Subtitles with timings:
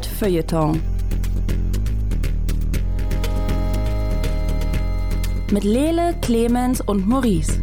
[0.00, 0.80] Feuilleton.
[5.50, 7.60] Mit Lele, Clemens und Maurice.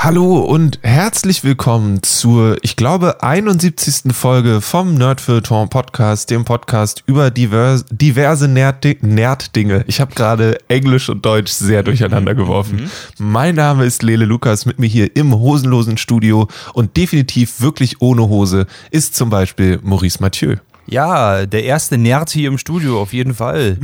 [0.00, 4.14] Hallo und herzlich willkommen zur, ich glaube, 71.
[4.14, 9.84] Folge vom Nerdfilter Podcast, dem Podcast über divers, diverse Nerddinge.
[9.88, 12.82] Ich habe gerade Englisch und Deutsch sehr durcheinander geworfen.
[12.82, 12.90] Mhm.
[13.18, 18.28] Mein Name ist Lele Lukas, mit mir hier im hosenlosen Studio und definitiv wirklich ohne
[18.28, 20.58] Hose ist zum Beispiel Maurice Mathieu.
[20.90, 23.76] Ja, der erste Nerd hier im Studio, auf jeden Fall.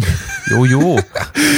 [0.47, 0.99] Jojo.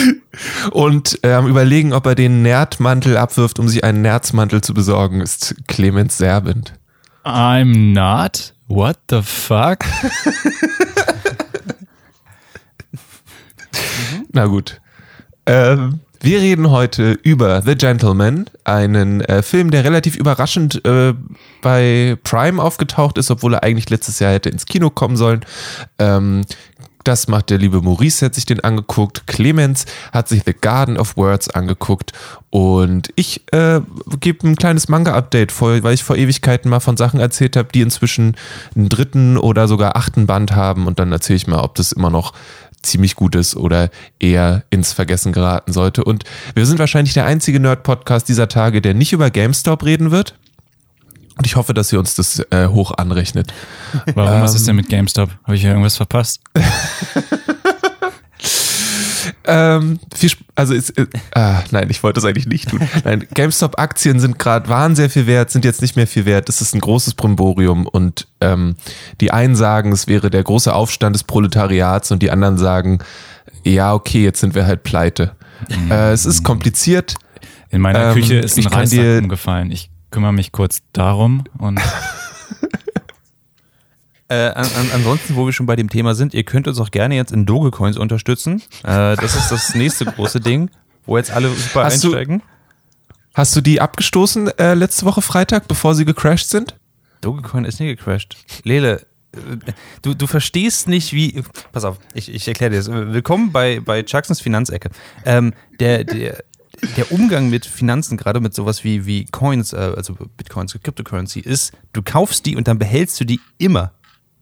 [0.72, 5.54] Und am überlegen, ob er den Nerdmantel abwirft, um sich einen Nerzmantel zu besorgen, ist
[5.68, 6.74] Clemens Serbent.
[7.24, 8.54] I'm not?
[8.66, 9.78] What the fuck?
[14.32, 14.80] Na gut.
[15.46, 21.14] Ähm, wir reden heute über The Gentleman, einen äh, Film, der relativ überraschend äh,
[21.62, 25.44] bei Prime aufgetaucht ist, obwohl er eigentlich letztes Jahr hätte ins Kino kommen sollen.
[25.98, 26.44] Ähm,
[27.06, 29.28] das macht der liebe Maurice, hat sich den angeguckt.
[29.28, 32.12] Clemens hat sich The Garden of Words angeguckt.
[32.50, 33.80] Und ich äh,
[34.18, 38.36] gebe ein kleines Manga-Update, weil ich vor Ewigkeiten mal von Sachen erzählt habe, die inzwischen
[38.74, 40.88] einen dritten oder sogar achten Band haben.
[40.88, 42.32] Und dann erzähle ich mal, ob das immer noch
[42.86, 46.04] ziemlich gut ist oder eher ins Vergessen geraten sollte.
[46.04, 50.34] Und wir sind wahrscheinlich der einzige Nerd-Podcast dieser Tage, der nicht über GameStop reden wird.
[51.36, 53.52] Und ich hoffe, dass ihr uns das äh, hoch anrechnet.
[54.14, 54.36] Warum?
[54.36, 55.30] Ähm, was ist denn mit GameStop?
[55.44, 56.40] Habe ich hier irgendwas verpasst?
[59.44, 62.80] ähm, viel, also ist, äh, ah, nein, ich wollte das eigentlich nicht tun.
[63.04, 66.48] Nein, GameStop-Aktien sind gerade, waren sehr viel wert, sind jetzt nicht mehr viel wert.
[66.48, 68.76] Das ist ein großes Brimborium und ähm,
[69.20, 72.98] die einen sagen, es wäre der große Aufstand des Proletariats und die anderen sagen,
[73.64, 75.32] ja, okay, jetzt sind wir halt pleite.
[75.68, 75.90] Mhm.
[75.90, 77.14] Äh, es ist kompliziert.
[77.70, 79.70] In meiner Küche ähm, ist ein Reissack umgefallen.
[79.70, 81.80] Ich kümmere mich kurz darum und
[84.28, 86.90] Äh, an, an, ansonsten, wo wir schon bei dem Thema sind, ihr könnt uns auch
[86.90, 88.60] gerne jetzt in Dogecoins unterstützen.
[88.82, 90.68] Äh, das ist das nächste große Ding,
[91.04, 92.38] wo jetzt alle super hast einsteigen.
[92.38, 96.74] Du, hast du die abgestoßen äh, letzte Woche Freitag, bevor sie gecrashed sind?
[97.20, 98.36] Dogecoin ist nie gecrashed.
[98.64, 99.38] Lele, äh,
[100.02, 101.44] du, du verstehst nicht, wie.
[101.70, 102.88] Pass auf, ich, ich erkläre dir das.
[102.88, 104.90] Willkommen bei, bei Chucksons Finanzecke.
[105.24, 106.42] Ähm, der, der,
[106.96, 111.72] der Umgang mit Finanzen, gerade mit sowas wie, wie Coins, äh, also Bitcoins, Cryptocurrency, ist,
[111.92, 113.92] du kaufst die und dann behältst du die immer.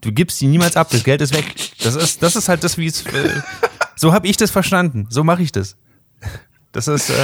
[0.04, 1.54] Du gibst die niemals ab, das Geld ist weg.
[1.82, 3.06] Das ist, das ist halt das, wie es.
[3.06, 3.41] Äh,
[3.97, 5.06] so habe ich das verstanden.
[5.09, 5.76] So mache ich das.
[6.72, 7.09] Das ist.
[7.09, 7.15] Äh,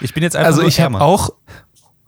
[0.00, 0.52] ich bin jetzt einfach.
[0.52, 1.30] Also ich habe auch.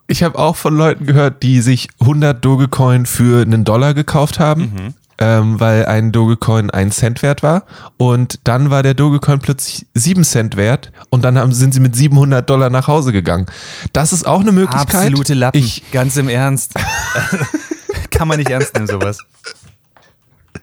[0.06, 4.61] Ich habe auch von Leuten gehört, die sich 100 Dogecoin für einen Dollar gekauft haben.
[4.62, 4.94] Mhm.
[5.19, 7.65] Ähm, weil ein Dogecoin ein Cent wert war.
[7.97, 11.97] Und dann war der Dogecoin plötzlich 7 Cent wert und dann haben, sind sie mit
[11.97, 13.47] 700 Dollar nach Hause gegangen.
[13.94, 14.94] Das ist auch eine Möglichkeit.
[14.94, 15.59] Absolute Lappen.
[15.59, 16.75] Ich, Ganz im Ernst.
[18.11, 19.19] Kann man nicht ernst nehmen, sowas.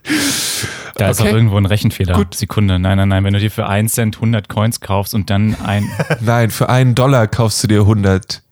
[0.04, 1.10] Da okay.
[1.10, 2.14] ist auch irgendwo ein Rechenfehler.
[2.14, 2.34] Gut.
[2.34, 2.78] Sekunde.
[2.78, 3.24] Nein, nein, nein.
[3.24, 5.90] Wenn du dir für einen Cent 100 Coins kaufst und dann ein.
[6.20, 8.42] nein, für einen Dollar kaufst du dir 100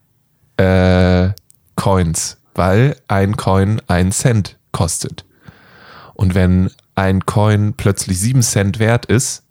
[0.56, 1.30] äh,
[1.76, 5.24] Coins, weil ein Coin einen Cent kostet.
[6.14, 9.44] Und wenn ein Coin plötzlich 7 Cent wert ist,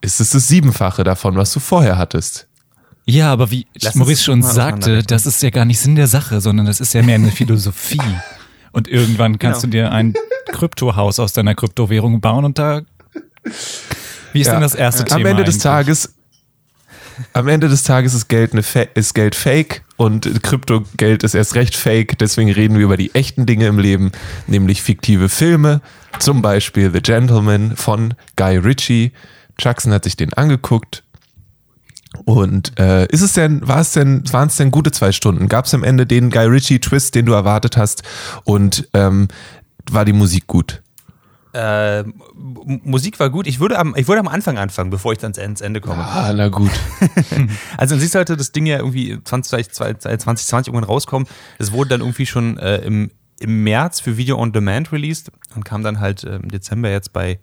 [0.00, 2.46] ist es das Siebenfache davon, was du vorher hattest.
[3.06, 6.40] Ja, aber wie Lass Maurice schon sagte, das ist ja gar nicht Sinn der Sache,
[6.40, 7.98] sondern das ist ja mehr eine Philosophie.
[8.74, 9.70] Und irgendwann kannst genau.
[9.70, 10.14] du dir ein
[10.48, 12.82] Kryptohaus aus deiner Kryptowährung bauen und da.
[14.32, 14.54] Wie ist ja.
[14.54, 15.20] denn das erste Am Thema?
[15.20, 15.54] Am Ende eigentlich?
[15.54, 16.14] des Tages.
[17.32, 18.64] Am Ende des Tages ist Geld, eine
[18.94, 22.18] ist Geld fake und Kryptogeld ist erst recht fake.
[22.18, 24.10] Deswegen reden wir über die echten Dinge im Leben,
[24.48, 25.80] nämlich fiktive Filme.
[26.18, 29.12] Zum Beispiel The Gentleman von Guy Ritchie.
[29.56, 31.03] Jackson hat sich den angeguckt
[32.24, 35.48] und äh, ist es denn, war es denn, waren es denn gute zwei Stunden?
[35.48, 38.02] Gab es am Ende den Guy Ritchie Twist, den du erwartet hast?
[38.44, 39.28] Und ähm,
[39.90, 40.82] war die Musik gut?
[41.52, 42.04] Äh,
[42.34, 43.46] Musik war gut.
[43.46, 46.04] Ich würde, am, ich würde am Anfang anfangen, bevor ich dann ans Ende komme.
[46.04, 46.72] Ah, na gut.
[47.76, 51.28] also, siehst sollte das Ding ja irgendwie 20, 2020 irgendwann rauskommen.
[51.58, 55.64] Es wurde dann irgendwie schon äh, im, im März für Video on Demand released und
[55.64, 57.38] kam dann halt äh, im Dezember jetzt bei,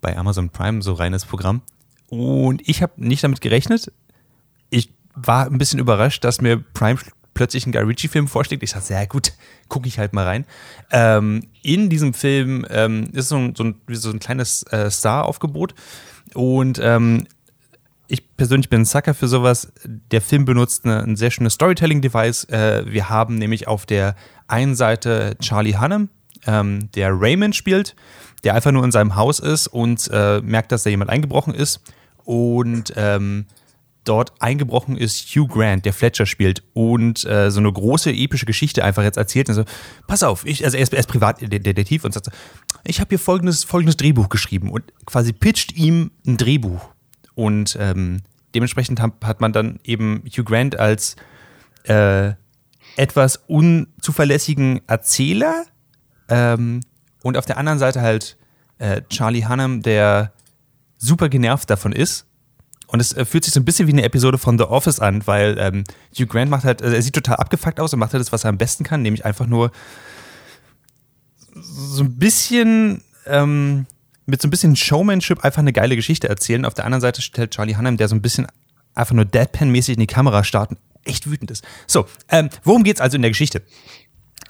[0.00, 1.60] bei Amazon Prime, so reines Programm.
[2.08, 3.92] Und ich habe nicht damit gerechnet
[4.70, 6.98] ich war ein bisschen überrascht, dass mir Prime
[7.34, 8.62] plötzlich einen Guy Ritchie-Film vorschlägt.
[8.62, 9.32] Ich dachte, ja gut,
[9.68, 10.44] gucke ich halt mal rein.
[10.90, 15.74] Ähm, in diesem Film ähm, ist so ein, so ein, so ein kleines äh, Star-Aufgebot
[16.34, 17.26] und ähm,
[18.08, 19.72] ich persönlich bin ein Sucker für sowas.
[19.84, 22.44] Der Film benutzt eine, ein sehr schönes Storytelling-Device.
[22.48, 24.16] Äh, wir haben nämlich auf der
[24.48, 26.08] einen Seite Charlie Hunnam,
[26.44, 27.94] ähm, der Raymond spielt,
[28.42, 31.82] der einfach nur in seinem Haus ist und äh, merkt, dass da jemand eingebrochen ist
[32.24, 33.46] und ähm,
[34.04, 38.84] dort eingebrochen ist Hugh Grant, der Fletcher spielt und äh, so eine große epische Geschichte
[38.84, 39.48] einfach jetzt erzählt.
[39.48, 39.64] Und so,
[40.06, 42.32] pass auf, ich, also er ist, er ist Privatdetektiv und sagt so,
[42.84, 46.88] ich habe hier folgendes, folgendes Drehbuch geschrieben und quasi pitcht ihm ein Drehbuch.
[47.34, 48.22] Und ähm,
[48.54, 51.16] dementsprechend hat, hat man dann eben Hugh Grant als
[51.84, 52.32] äh,
[52.96, 55.64] etwas unzuverlässigen Erzähler
[56.28, 56.80] ähm,
[57.22, 58.36] und auf der anderen Seite halt
[58.78, 60.32] äh, Charlie Hunnam, der
[60.96, 62.26] super genervt davon ist.
[62.90, 65.26] Und es äh, fühlt sich so ein bisschen wie eine Episode von The Office an,
[65.26, 68.20] weil ähm, Hugh Grant macht halt, also er sieht total abgefuckt aus und macht halt
[68.20, 69.70] das, was er am besten kann, nämlich einfach nur
[71.54, 73.86] so ein bisschen ähm,
[74.26, 76.64] mit so ein bisschen Showmanship einfach eine geile Geschichte erzählen.
[76.64, 78.46] Auf der anderen Seite stellt Charlie Hunnam, der so ein bisschen
[78.94, 81.64] einfach nur Deadpan-mäßig in die Kamera starten, echt wütend ist.
[81.86, 83.62] So, ähm, worum geht's also in der Geschichte?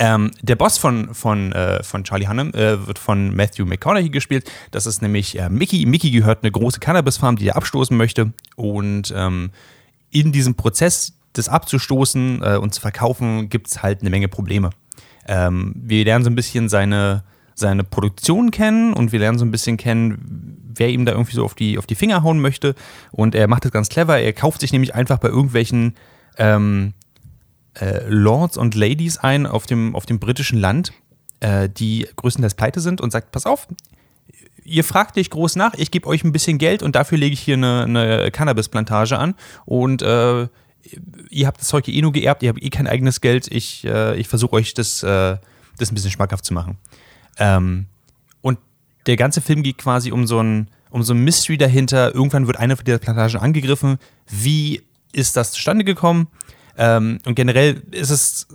[0.03, 4.51] Ähm, der Boss von, von, äh, von Charlie Hunnam äh, wird von Matthew McConaughey gespielt.
[4.71, 5.85] Das ist nämlich äh, Mickey.
[5.85, 8.33] Mickey gehört eine große Cannabis-Farm, die er abstoßen möchte.
[8.57, 9.51] Und ähm,
[10.11, 14.71] in diesem Prozess, das abzustoßen äh, und zu verkaufen, gibt es halt eine Menge Probleme.
[15.29, 17.23] Ähm, wir lernen so ein bisschen seine,
[17.55, 21.45] seine Produktion kennen und wir lernen so ein bisschen kennen, wer ihm da irgendwie so
[21.45, 22.75] auf die, auf die Finger hauen möchte.
[23.13, 24.19] Und er macht das ganz clever.
[24.19, 25.95] Er kauft sich nämlich einfach bei irgendwelchen
[26.39, 26.95] ähm,
[27.75, 30.93] äh, Lords und Ladies ein auf dem, auf dem britischen Land,
[31.41, 33.69] äh, die größtenteils pleite sind und sagt, pass auf,
[34.65, 37.41] ihr fragt dich groß nach, ich gebe euch ein bisschen Geld und dafür lege ich
[37.41, 39.35] hier eine, eine Cannabis-Plantage an
[39.65, 40.49] und äh,
[41.31, 44.17] ihr habt das Zeug eh nur geerbt, ihr habt eh kein eigenes Geld, ich, äh,
[44.17, 45.37] ich versuche euch das, äh,
[45.79, 46.79] das ein bisschen schmackhaft zu machen.
[47.39, 47.87] Ähm,
[48.41, 48.59] und
[49.07, 52.15] der ganze Film geht quasi um so ein, um so ein Mystery dahinter.
[52.15, 53.99] Irgendwann wird eine von dieser Plantagen angegriffen.
[54.29, 54.83] Wie
[55.13, 56.29] ist das zustande gekommen?
[56.81, 58.49] Ähm, und generell ist es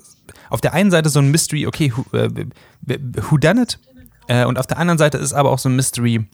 [0.49, 2.47] auf der einen Seite so ein Mystery, okay, who, äh,
[3.29, 3.79] who done it?
[4.27, 6.25] Äh, und auf der anderen Seite ist aber auch so ein Mystery,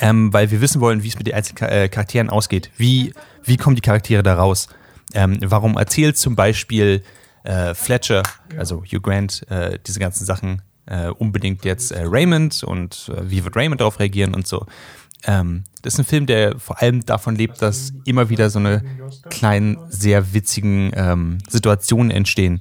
[0.00, 2.70] ähm, weil wir wissen wollen, wie es mit den einzelnen äh, Charakteren ausgeht.
[2.76, 3.14] Wie,
[3.44, 4.68] wie kommen die Charaktere da raus?
[5.14, 7.04] Ähm, warum erzählt zum Beispiel
[7.44, 8.24] äh, Fletcher,
[8.58, 13.44] also Hugh Grant, äh, diese ganzen Sachen äh, unbedingt jetzt äh, Raymond und äh, wie
[13.44, 14.66] wird Raymond darauf reagieren und so.
[15.24, 18.82] Ähm, das ist ein Film, der vor allem davon lebt, dass immer wieder so eine
[19.30, 22.60] kleinen, sehr witzigen ähm, Situationen entstehen.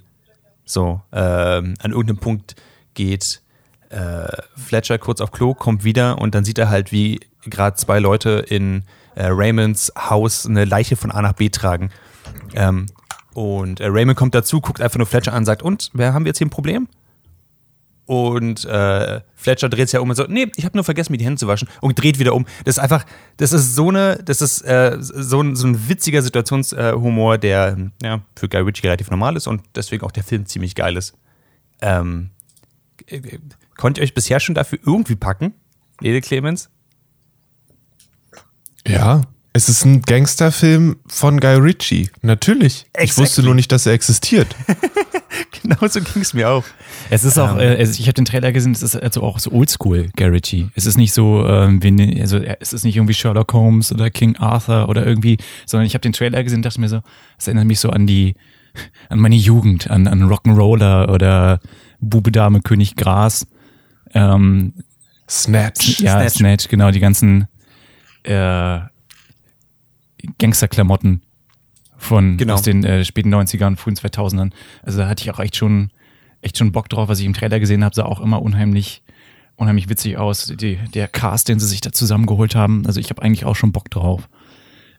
[0.65, 2.55] So, ähm, an irgendeinem Punkt
[2.93, 3.41] geht
[3.89, 7.99] äh, Fletcher kurz auf Klo, kommt wieder und dann sieht er halt, wie gerade zwei
[7.99, 8.83] Leute in
[9.15, 11.91] äh, Raymonds Haus eine Leiche von A nach B tragen.
[12.55, 12.87] Ähm,
[13.33, 16.29] und äh, Raymond kommt dazu, guckt einfach nur Fletcher an, sagt, und, wer haben wir
[16.29, 16.87] jetzt hier ein Problem?
[18.05, 21.17] Und äh, Fletcher dreht sich ja um und so, nee, ich habe nur vergessen, mir
[21.17, 22.45] die Hände zu waschen und dreht wieder um.
[22.63, 23.03] Das ist einfach,
[23.37, 28.21] das ist so eine, das ist äh, so, ein, so ein witziger Situationshumor, der ja,
[28.35, 31.15] für Guy Ritchie relativ normal ist und deswegen auch der Film ziemlich geil ist.
[31.81, 32.29] Ähm,
[33.07, 33.21] äh,
[33.75, 35.55] konnt ihr euch bisher schon dafür irgendwie packen,
[35.99, 36.69] Lede Clemens?
[38.87, 39.21] Ja,
[39.53, 42.09] es ist ein Gangsterfilm von Guy Ritchie.
[42.21, 42.87] Natürlich.
[42.93, 43.03] Exactly.
[43.03, 44.53] Ich wusste nur nicht, dass er existiert.
[45.61, 46.63] genau so ging es mir auch.
[47.09, 47.59] Es ist auch, ähm.
[47.59, 50.69] äh, ich habe den Trailer gesehen, es ist also auch so oldschool, Ritchie.
[50.75, 54.09] Es ist nicht so, ähm, wie, ne, also es ist nicht irgendwie Sherlock Holmes oder
[54.09, 57.01] King Arthur oder irgendwie, sondern ich habe den Trailer gesehen und dachte mir so,
[57.37, 58.35] es erinnert mich so an die,
[59.09, 61.59] an meine Jugend, an, an Rock'n'Roller oder
[61.99, 63.47] Bube Dame König Gras.
[64.13, 64.73] Ähm,
[65.29, 65.99] Snatch.
[65.99, 66.35] Ja, Snatch.
[66.35, 67.47] Snatch, genau, die ganzen
[68.23, 68.79] äh,
[70.39, 71.21] Gangsterklamotten
[71.97, 72.55] von genau.
[72.55, 74.51] aus den äh, späten 90ern, frühen 2000ern.
[74.84, 75.91] Also da hatte ich auch echt schon
[76.41, 79.01] echt schon Bock drauf, was ich im Trailer gesehen habe, sah auch immer unheimlich
[79.55, 80.53] unheimlich witzig aus.
[80.55, 83.72] Die, der Cast, den sie sich da zusammengeholt haben, also ich habe eigentlich auch schon
[83.72, 84.27] Bock drauf.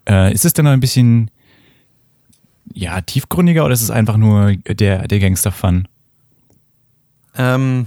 [0.09, 1.31] Äh, ist es denn noch ein bisschen
[2.73, 5.89] ja, tiefgründiger oder ist es einfach nur der der Gangster Fun?
[7.37, 7.87] Ähm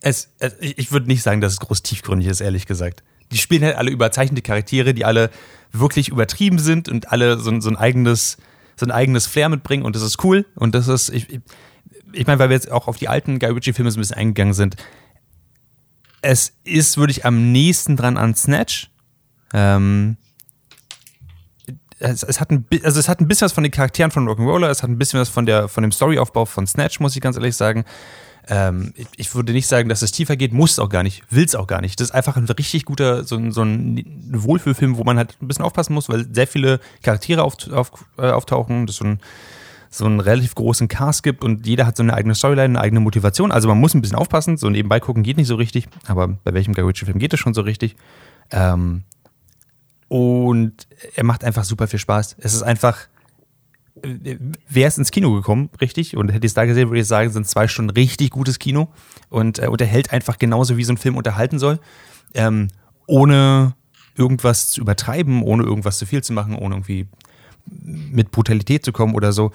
[0.00, 3.02] es, es ich würde nicht sagen, dass es groß tiefgründig ist, ehrlich gesagt
[3.32, 5.30] die spielen halt alle überzeichnete Charaktere, die alle
[5.72, 8.36] wirklich übertrieben sind und alle so, so ein eigenes,
[8.76, 11.40] so ein eigenes Flair mitbringen und das ist cool und das ist, ich,
[12.12, 14.54] ich meine, weil wir jetzt auch auf die alten Guy Ritchie-Filme so ein bisschen eingegangen
[14.54, 14.76] sind,
[16.22, 18.90] es ist, würde ich am nächsten dran an Snatch.
[19.52, 20.16] Ähm,
[21.98, 24.68] es, es, hat ein, also es hat ein bisschen was von den Charakteren von Rock'n'Roller,
[24.68, 27.36] es hat ein bisschen was von, der, von dem Storyaufbau von Snatch, muss ich ganz
[27.36, 27.84] ehrlich sagen.
[28.48, 31.44] Ähm, ich, würde nicht sagen, dass es tiefer geht, muss es auch gar nicht, will
[31.44, 31.98] es auch gar nicht.
[31.98, 35.48] Das ist einfach ein richtig guter, so ein, so ein Wohlfühlfilm, wo man halt ein
[35.48, 39.20] bisschen aufpassen muss, weil sehr viele Charaktere auf, auf, äh, auftauchen, das so ein
[39.88, 43.00] so einen relativ großen Cast gibt und jeder hat so eine eigene Storyline, eine eigene
[43.00, 43.50] Motivation.
[43.50, 46.52] Also man muss ein bisschen aufpassen, so nebenbei gucken geht nicht so richtig, aber bei
[46.52, 47.96] welchem Guy Ritchie-Film geht es schon so richtig.
[48.50, 49.04] Ähm,
[50.08, 52.36] und er macht einfach super viel Spaß.
[52.38, 53.08] Es ist einfach,
[54.02, 57.30] wäre es ins Kino gekommen, richtig, und hätte ich es da gesehen, würde ich sagen,
[57.30, 58.88] sind zwei Stunden richtig gutes Kino
[59.30, 61.80] und äh, unterhält einfach genauso, wie so ein Film unterhalten soll,
[62.34, 62.68] ähm,
[63.06, 63.74] ohne,
[64.16, 67.06] irgendwas zu übertreiben, ohne irgendwas zu viel zu machen, ohne irgendwie
[67.66, 69.52] mit Brutalität zu kommen oder so.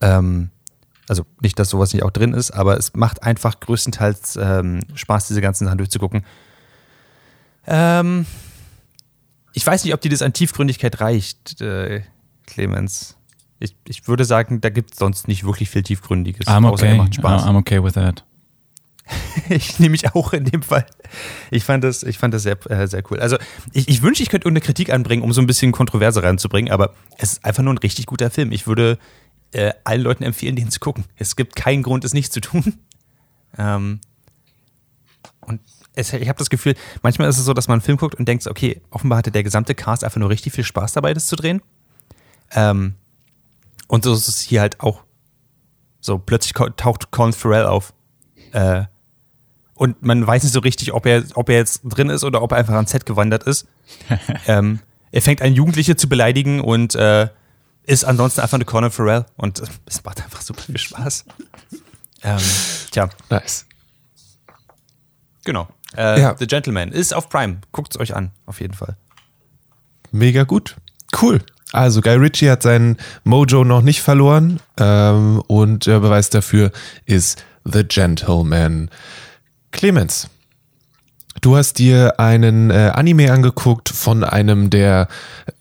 [0.00, 0.50] Ähm,
[1.08, 5.28] also nicht, dass sowas nicht auch drin ist, aber es macht einfach größtenteils ähm, Spaß,
[5.28, 6.24] diese ganzen Sachen durchzugucken.
[7.66, 8.26] Ähm,
[9.52, 12.02] ich weiß nicht, ob dir das an Tiefgründigkeit reicht, äh,
[12.46, 13.16] Clemens.
[13.62, 16.46] Ich, ich würde sagen, da gibt es sonst nicht wirklich viel Tiefgründiges.
[16.46, 16.96] I'm okay.
[16.96, 17.44] macht Spaß.
[17.44, 18.24] I'm okay with that.
[19.48, 20.86] ich nehme mich auch in dem Fall.
[21.50, 23.20] Ich fand das, ich fand das sehr, äh, sehr cool.
[23.20, 23.36] Also
[23.72, 26.94] ich, ich wünsche, ich könnte irgendeine Kritik anbringen, um so ein bisschen Kontroverse reinzubringen, aber
[27.18, 28.52] es ist einfach nur ein richtig guter Film.
[28.52, 28.98] Ich würde
[29.52, 31.04] äh, allen Leuten empfehlen, den zu gucken.
[31.16, 32.74] Es gibt keinen Grund, es nicht zu tun.
[33.58, 34.00] Ähm,
[35.40, 35.60] und
[35.94, 38.26] es, ich habe das Gefühl, manchmal ist es so, dass man einen Film guckt und
[38.26, 41.36] denkt, okay, offenbar hatte der gesamte Cast einfach nur richtig viel Spaß dabei, das zu
[41.36, 41.60] drehen.
[42.52, 42.94] Ähm,
[43.92, 45.02] und so ist es hier halt auch.
[46.00, 47.92] So, plötzlich taucht Colin Farrell auf.
[48.52, 48.84] Äh,
[49.74, 52.52] und man weiß nicht so richtig, ob er, ob er jetzt drin ist oder ob
[52.52, 53.68] er einfach ans Set gewandert ist.
[54.46, 54.78] ähm,
[55.10, 57.28] er fängt an, Jugendliche zu beleidigen und äh,
[57.82, 59.26] ist ansonsten einfach eine Colin Farrell.
[59.36, 61.26] Und es macht einfach super viel Spaß.
[62.22, 62.40] ähm,
[62.92, 63.10] tja.
[63.28, 63.66] Nice.
[65.44, 65.68] Genau.
[65.98, 66.34] Äh, ja.
[66.38, 67.60] The Gentleman ist auf Prime.
[67.72, 68.96] Guckt es euch an, auf jeden Fall.
[70.12, 70.76] Mega gut.
[71.20, 71.44] Cool.
[71.72, 76.70] Also Guy Ritchie hat seinen Mojo noch nicht verloren ähm, und der Beweis dafür
[77.06, 78.90] ist The Gentleman.
[79.70, 80.28] Clemens,
[81.42, 85.08] Du hast dir einen äh, Anime angeguckt von einem der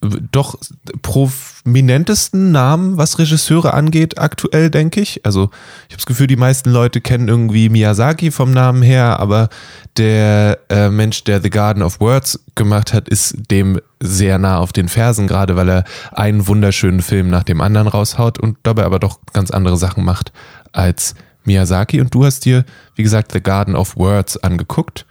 [0.04, 0.60] äh, doch
[1.02, 5.26] prominentesten Namen, was Regisseure angeht, aktuell, denke ich.
[5.26, 5.50] Also
[5.88, 9.50] ich habe das Gefühl, die meisten Leute kennen irgendwie Miyazaki vom Namen her, aber
[9.98, 14.74] der äh, Mensch, der The Garden of Words gemacht hat, ist dem sehr nah auf
[14.74, 19.00] den Fersen, gerade weil er einen wunderschönen Film nach dem anderen raushaut und dabei aber
[19.00, 20.32] doch ganz andere Sachen macht
[20.74, 22.02] als Miyazaki.
[22.02, 25.08] Und du hast dir, wie gesagt, The Garden of Words angeguckt.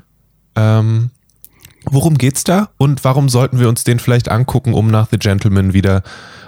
[0.60, 1.10] Ähm,
[1.84, 5.72] worum geht's da und warum sollten wir uns den vielleicht angucken, um nach The Gentleman
[5.72, 6.02] wieder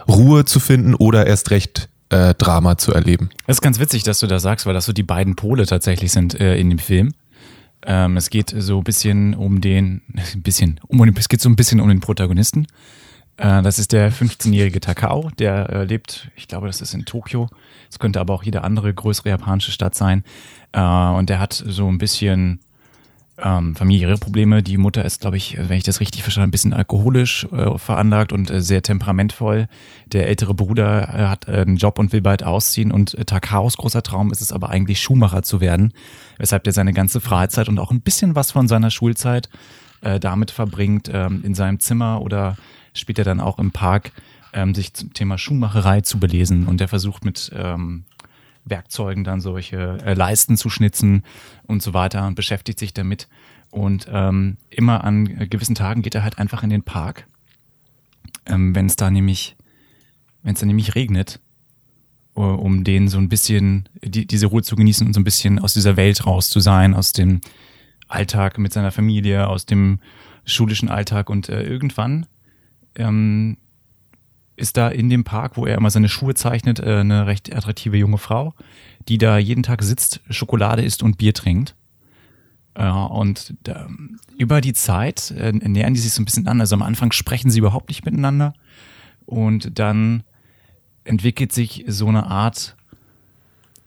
[0.08, 3.30] Ruhe zu finden oder erst recht äh, Drama zu erleben?
[3.46, 6.12] Es ist ganz witzig, dass du das sagst, weil das so die beiden Pole tatsächlich
[6.12, 7.14] sind äh, in dem Film.
[7.84, 10.02] Ähm, es geht so ein bisschen um den,
[10.34, 12.66] ein bisschen, um, es geht so ein bisschen um den Protagonisten.
[13.38, 17.48] Äh, das ist der 15-jährige Takao, der äh, lebt, ich glaube, das ist in Tokio.
[17.90, 20.22] Es könnte aber auch jede andere größere japanische Stadt sein.
[20.72, 22.60] Äh, und der hat so ein bisschen
[23.38, 24.62] ähm, familiäre Probleme.
[24.62, 28.32] Die Mutter ist, glaube ich, wenn ich das richtig verstanden ein bisschen alkoholisch äh, veranlagt
[28.32, 29.68] und äh, sehr temperamentvoll.
[30.06, 33.76] Der ältere Bruder äh, hat äh, einen Job und will bald ausziehen und äh, Takaos
[33.76, 35.92] großer Traum ist es aber eigentlich Schuhmacher zu werden,
[36.38, 39.48] weshalb er seine ganze Freizeit und auch ein bisschen was von seiner Schulzeit
[40.02, 42.56] äh, damit verbringt, ähm, in seinem Zimmer oder
[42.92, 44.12] später dann auch im Park,
[44.52, 46.66] ähm, sich zum Thema Schuhmacherei zu belesen.
[46.66, 48.04] Und er versucht mit ähm,
[48.64, 51.22] Werkzeugen dann solche äh, Leisten zu schnitzen
[51.66, 53.28] und so weiter und beschäftigt sich damit.
[53.70, 57.26] Und ähm, immer an gewissen Tagen geht er halt einfach in den Park,
[58.46, 59.56] ähm, wenn es da nämlich,
[60.42, 61.40] wenn es da nämlich regnet,
[62.34, 65.74] um den so ein bisschen, die, diese Ruhe zu genießen und so ein bisschen aus
[65.74, 67.40] dieser Welt raus zu sein, aus dem
[68.08, 70.00] Alltag mit seiner Familie, aus dem
[70.44, 72.26] schulischen Alltag und äh, irgendwann
[72.94, 73.58] ähm,
[74.56, 77.96] ist da in dem Park, wo er immer seine Schuhe zeichnet, äh, eine recht attraktive
[77.96, 78.54] junge Frau,
[79.08, 81.74] die da jeden Tag sitzt, Schokolade isst und Bier trinkt.
[82.74, 83.54] Äh, und
[84.36, 86.60] über die Zeit äh, nähern die sich so ein bisschen an.
[86.60, 88.54] Also am Anfang sprechen sie überhaupt nicht miteinander.
[89.26, 90.22] Und dann
[91.04, 92.76] entwickelt sich so eine Art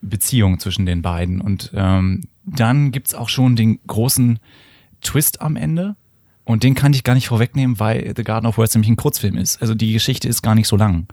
[0.01, 1.41] Beziehung zwischen den beiden.
[1.41, 4.39] Und ähm, dann gibt's auch schon den großen
[5.01, 5.95] Twist am Ende,
[6.45, 9.35] und den kann ich gar nicht vorwegnehmen, weil The Garden of Words nämlich ein Kurzfilm
[9.35, 9.61] ist.
[9.61, 11.07] Also die Geschichte ist gar nicht so lang.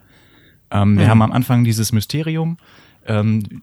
[0.70, 0.98] Ähm, mhm.
[0.98, 2.58] Wir haben am Anfang dieses Mysterium
[3.06, 3.62] ähm,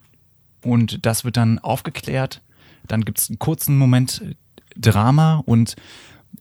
[0.64, 2.42] und das wird dann aufgeklärt.
[2.88, 4.24] Dann gibt es einen kurzen Moment
[4.76, 5.76] Drama und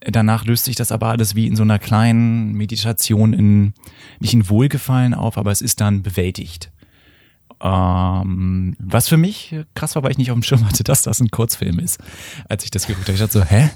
[0.01, 3.75] danach löst sich das aber alles wie in so einer kleinen Meditation in,
[4.21, 6.71] nicht in Wohlgefallen auf, aber es ist dann bewältigt.
[7.61, 11.21] Ähm, was für mich krass war, weil ich nicht auf dem Schirm hatte, dass das
[11.21, 12.01] ein Kurzfilm ist.
[12.49, 13.71] Als ich das geguckt habe, ich dachte so, hä?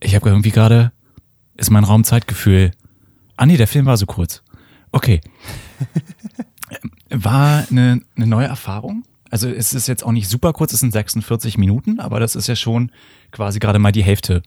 [0.00, 0.92] Ich habe irgendwie gerade,
[1.56, 2.72] ist mein Raumzeitgefühl.
[3.36, 4.42] Ah nee, der Film war so kurz.
[4.92, 5.20] Okay.
[7.10, 9.04] War eine, eine neue Erfahrung.
[9.30, 12.46] Also es ist jetzt auch nicht super kurz, es sind 46 Minuten, aber das ist
[12.46, 12.90] ja schon
[13.30, 14.42] quasi gerade mal die Hälfte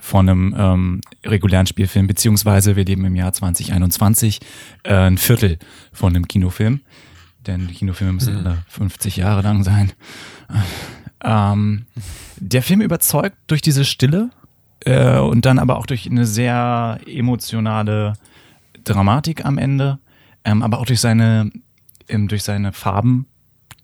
[0.00, 4.40] von einem ähm, regulären Spielfilm, beziehungsweise wir leben im Jahr 2021,
[4.82, 5.58] äh, ein Viertel
[5.92, 6.80] von einem Kinofilm.
[7.46, 8.46] Denn Kinofilme müssen mhm.
[8.46, 9.92] alle 50 Jahre lang sein.
[11.22, 11.86] Ähm,
[12.36, 14.30] der Film überzeugt durch diese Stille,
[14.84, 18.14] äh, und dann aber auch durch eine sehr emotionale
[18.84, 19.98] Dramatik am Ende,
[20.44, 21.50] ähm, aber auch durch seine,
[22.08, 23.26] ähm, durch seine Farben,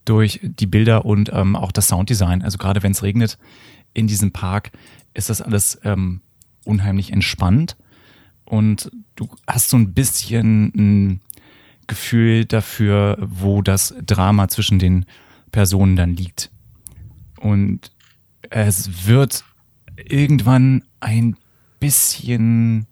[0.04, 2.42] durch die Bilder und ähm, auch das Sounddesign.
[2.42, 3.38] Also gerade wenn es regnet
[3.94, 4.70] in diesem Park,
[5.14, 6.20] ist das alles ähm,
[6.64, 7.76] unheimlich entspannt
[8.44, 11.20] und du hast so ein bisschen ein
[11.86, 15.04] Gefühl dafür, wo das Drama zwischen den
[15.52, 16.50] Personen dann liegt.
[17.38, 17.92] Und
[18.50, 19.44] es wird
[19.96, 21.36] irgendwann ein
[21.80, 22.86] bisschen,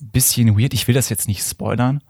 [0.00, 0.74] bisschen weird.
[0.74, 2.02] Ich will das jetzt nicht spoilern.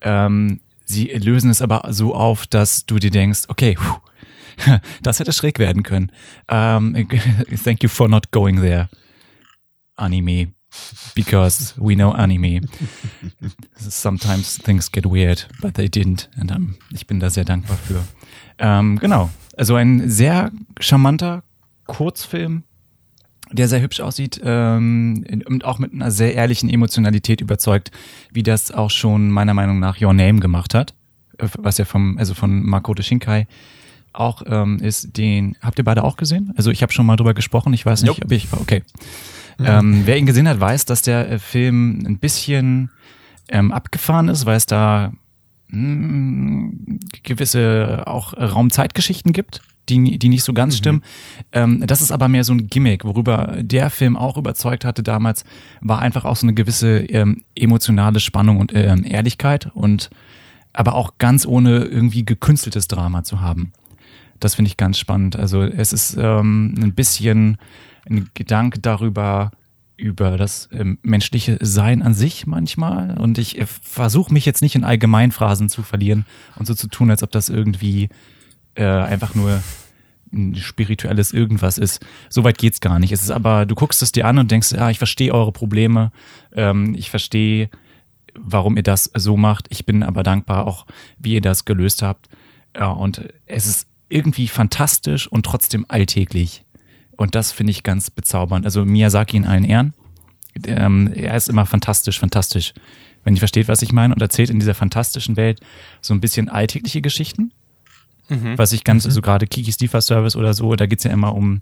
[0.00, 5.32] Ähm, sie lösen es aber so auf, dass du dir denkst, okay, phew, das hätte
[5.32, 6.10] schräg werden können.
[6.50, 7.08] Um, ähm,
[7.64, 8.88] thank you for not going there.
[9.96, 10.54] Anime.
[11.14, 12.62] Because we know anime.
[13.76, 16.30] Sometimes things get weird, but they didn't.
[16.40, 18.02] Und um, ich bin da sehr dankbar für.
[18.58, 19.28] Ähm, genau.
[19.56, 20.50] Also ein sehr
[20.80, 21.42] charmanter
[21.86, 22.64] Kurzfilm,
[23.52, 27.90] der sehr hübsch aussieht ähm, und auch mit einer sehr ehrlichen Emotionalität überzeugt,
[28.32, 30.94] wie das auch schon meiner Meinung nach Your Name gemacht hat,
[31.38, 33.46] äh, was ja vom also von Makoto Shinkai
[34.12, 35.16] auch ähm, ist.
[35.16, 36.52] Den habt ihr beide auch gesehen?
[36.56, 37.72] Also ich habe schon mal drüber gesprochen.
[37.72, 38.24] Ich weiß nicht, nope.
[38.24, 38.82] ob ich okay.
[39.58, 39.66] Mhm.
[39.66, 42.90] Ähm, wer ihn gesehen hat, weiß, dass der äh, Film ein bisschen
[43.48, 45.12] ähm, abgefahren ist, weil es da
[45.68, 50.78] mh, hm, gewisse auch Raumzeitgeschichten gibt die, die nicht so ganz mhm.
[50.78, 51.02] stimmen.
[51.52, 55.44] Ähm, das ist aber mehr so ein Gimmick, worüber der Film auch überzeugt hatte damals,
[55.80, 60.10] war einfach auch so eine gewisse ähm, emotionale Spannung und ähm, Ehrlichkeit und
[60.72, 63.72] aber auch ganz ohne irgendwie gekünsteltes Drama zu haben.
[64.40, 65.36] Das finde ich ganz spannend.
[65.36, 67.58] Also es ist ähm, ein bisschen
[68.08, 69.52] ein Gedanke darüber,
[69.96, 73.18] über das ähm, menschliche Sein an sich manchmal.
[73.18, 77.10] Und ich äh, versuche mich jetzt nicht in Allgemeinphrasen zu verlieren und so zu tun,
[77.10, 78.08] als ob das irgendwie
[78.74, 79.62] äh, einfach nur
[80.32, 82.04] ein spirituelles Irgendwas ist.
[82.28, 83.12] Soweit geht's gar nicht.
[83.12, 86.10] Es ist aber, du guckst es dir an und denkst, ja, ich verstehe eure Probleme,
[86.54, 87.68] ähm, ich verstehe,
[88.34, 89.66] warum ihr das so macht.
[89.68, 90.86] Ich bin aber dankbar auch,
[91.18, 92.28] wie ihr das gelöst habt.
[92.74, 96.64] Ja, und es ist irgendwie fantastisch und trotzdem alltäglich.
[97.16, 98.64] Und das finde ich ganz bezaubernd.
[98.64, 99.92] Also Miyazaki in allen Ehren.
[100.66, 102.72] Ähm, er ist immer fantastisch, fantastisch.
[103.24, 105.60] Wenn ihr versteht, was ich meine, und erzählt in dieser fantastischen Welt
[106.00, 107.52] so ein bisschen alltägliche Geschichten
[108.28, 108.56] Mhm.
[108.56, 109.10] Was ich ganz, mhm.
[109.10, 111.60] so also gerade Kikis Lieferservice oder so, da geht's ja immer um,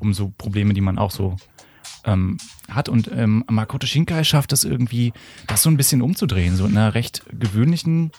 [0.00, 1.36] um so Probleme, die man auch so
[2.04, 2.38] ähm,
[2.70, 2.88] hat.
[2.88, 5.12] Und ähm, Makoto Shinkai schafft es irgendwie,
[5.46, 8.12] das so ein bisschen umzudrehen, so in einer recht gewöhnlichen,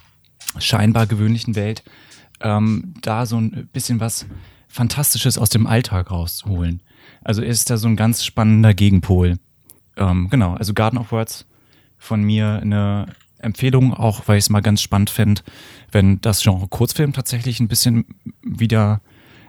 [0.59, 1.83] scheinbar gewöhnlichen Welt,
[2.41, 4.25] ähm, da so ein bisschen was
[4.69, 6.83] Fantastisches aus dem Alltag rauszuholen.
[7.23, 9.37] Also ist da so ein ganz spannender Gegenpol.
[9.95, 11.45] Ähm, genau, also Garden of Words
[11.97, 13.07] von mir eine
[13.47, 15.41] Empfehlung, auch weil ich es mal ganz spannend fände,
[15.91, 18.05] wenn das Genre Kurzfilm tatsächlich ein bisschen
[18.43, 19.01] wieder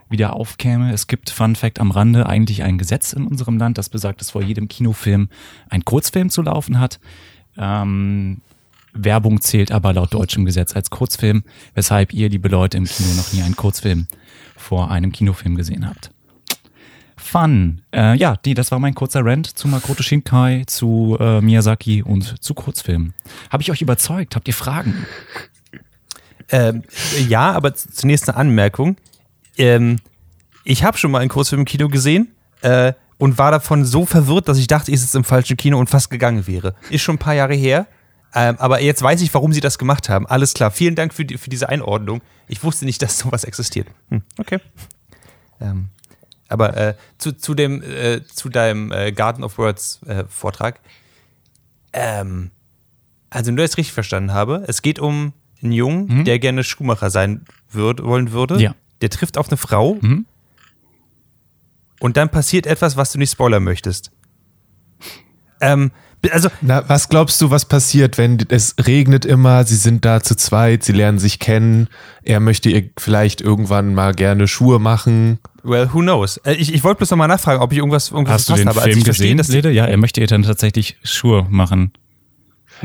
[0.09, 0.91] wieder aufkäme.
[0.91, 4.31] Es gibt, Fun Fact am Rande, eigentlich ein Gesetz in unserem Land, das besagt, dass
[4.31, 5.29] vor jedem Kinofilm
[5.69, 6.99] ein Kurzfilm zu laufen hat.
[7.57, 8.41] Ähm,
[8.93, 11.43] Werbung zählt aber laut deutschem Gesetz als Kurzfilm,
[11.75, 14.07] weshalb ihr, liebe Leute, im Kino noch nie einen Kurzfilm
[14.57, 16.11] vor einem Kinofilm gesehen habt.
[17.19, 17.81] Fun.
[17.93, 22.43] Äh, ja, die, das war mein kurzer Rant zu Makoto Shinkai, zu äh, Miyazaki und
[22.43, 23.13] zu Kurzfilmen.
[23.49, 24.35] Habe ich euch überzeugt?
[24.35, 25.05] Habt ihr Fragen?
[26.51, 26.83] Ähm,
[27.27, 28.97] ja, aber zunächst eine Anmerkung.
[29.57, 29.97] Ähm,
[30.63, 34.47] ich habe schon mal einen Kurzfilm im Kino gesehen äh, und war davon so verwirrt,
[34.47, 36.75] dass ich dachte, ich sitze im falschen Kino und fast gegangen wäre.
[36.89, 37.87] Ist schon ein paar Jahre her.
[38.33, 40.27] Ähm, aber jetzt weiß ich, warum sie das gemacht haben.
[40.27, 40.71] Alles klar.
[40.71, 42.21] Vielen Dank für, die, für diese Einordnung.
[42.47, 43.87] Ich wusste nicht, dass sowas existiert.
[44.09, 44.59] Hm, okay.
[45.59, 45.89] Ähm,
[46.49, 50.79] aber äh, zu, zu, dem, äh, zu deinem äh, Garden of Words äh, Vortrag.
[51.93, 52.51] Ähm,
[53.29, 54.65] also nur, dass ich richtig verstanden habe.
[54.67, 56.25] Es geht um einen Jungen, mhm.
[56.25, 58.59] der gerne Schuhmacher sein würd, wollen würde.
[58.59, 58.75] Ja.
[59.01, 59.97] Der trifft auf eine Frau.
[60.01, 60.25] Mhm.
[61.99, 64.11] Und dann passiert etwas, was du nicht spoilern möchtest.
[65.61, 65.91] Ähm,
[66.31, 70.35] also, Na, was glaubst du, was passiert, wenn es regnet immer, sie sind da zu
[70.35, 71.87] zweit, sie lernen sich kennen,
[72.23, 75.39] er möchte ihr vielleicht irgendwann mal gerne Schuhe machen.
[75.63, 76.37] Well, who knows?
[76.37, 78.81] Äh, ich, ich wollte bloß nochmal nachfragen, ob ich irgendwas, irgendwas Hast du den habe.
[78.81, 79.71] Also Film gesehen, das Lede?
[79.71, 81.91] Ja, er möchte ihr dann tatsächlich Schuhe machen.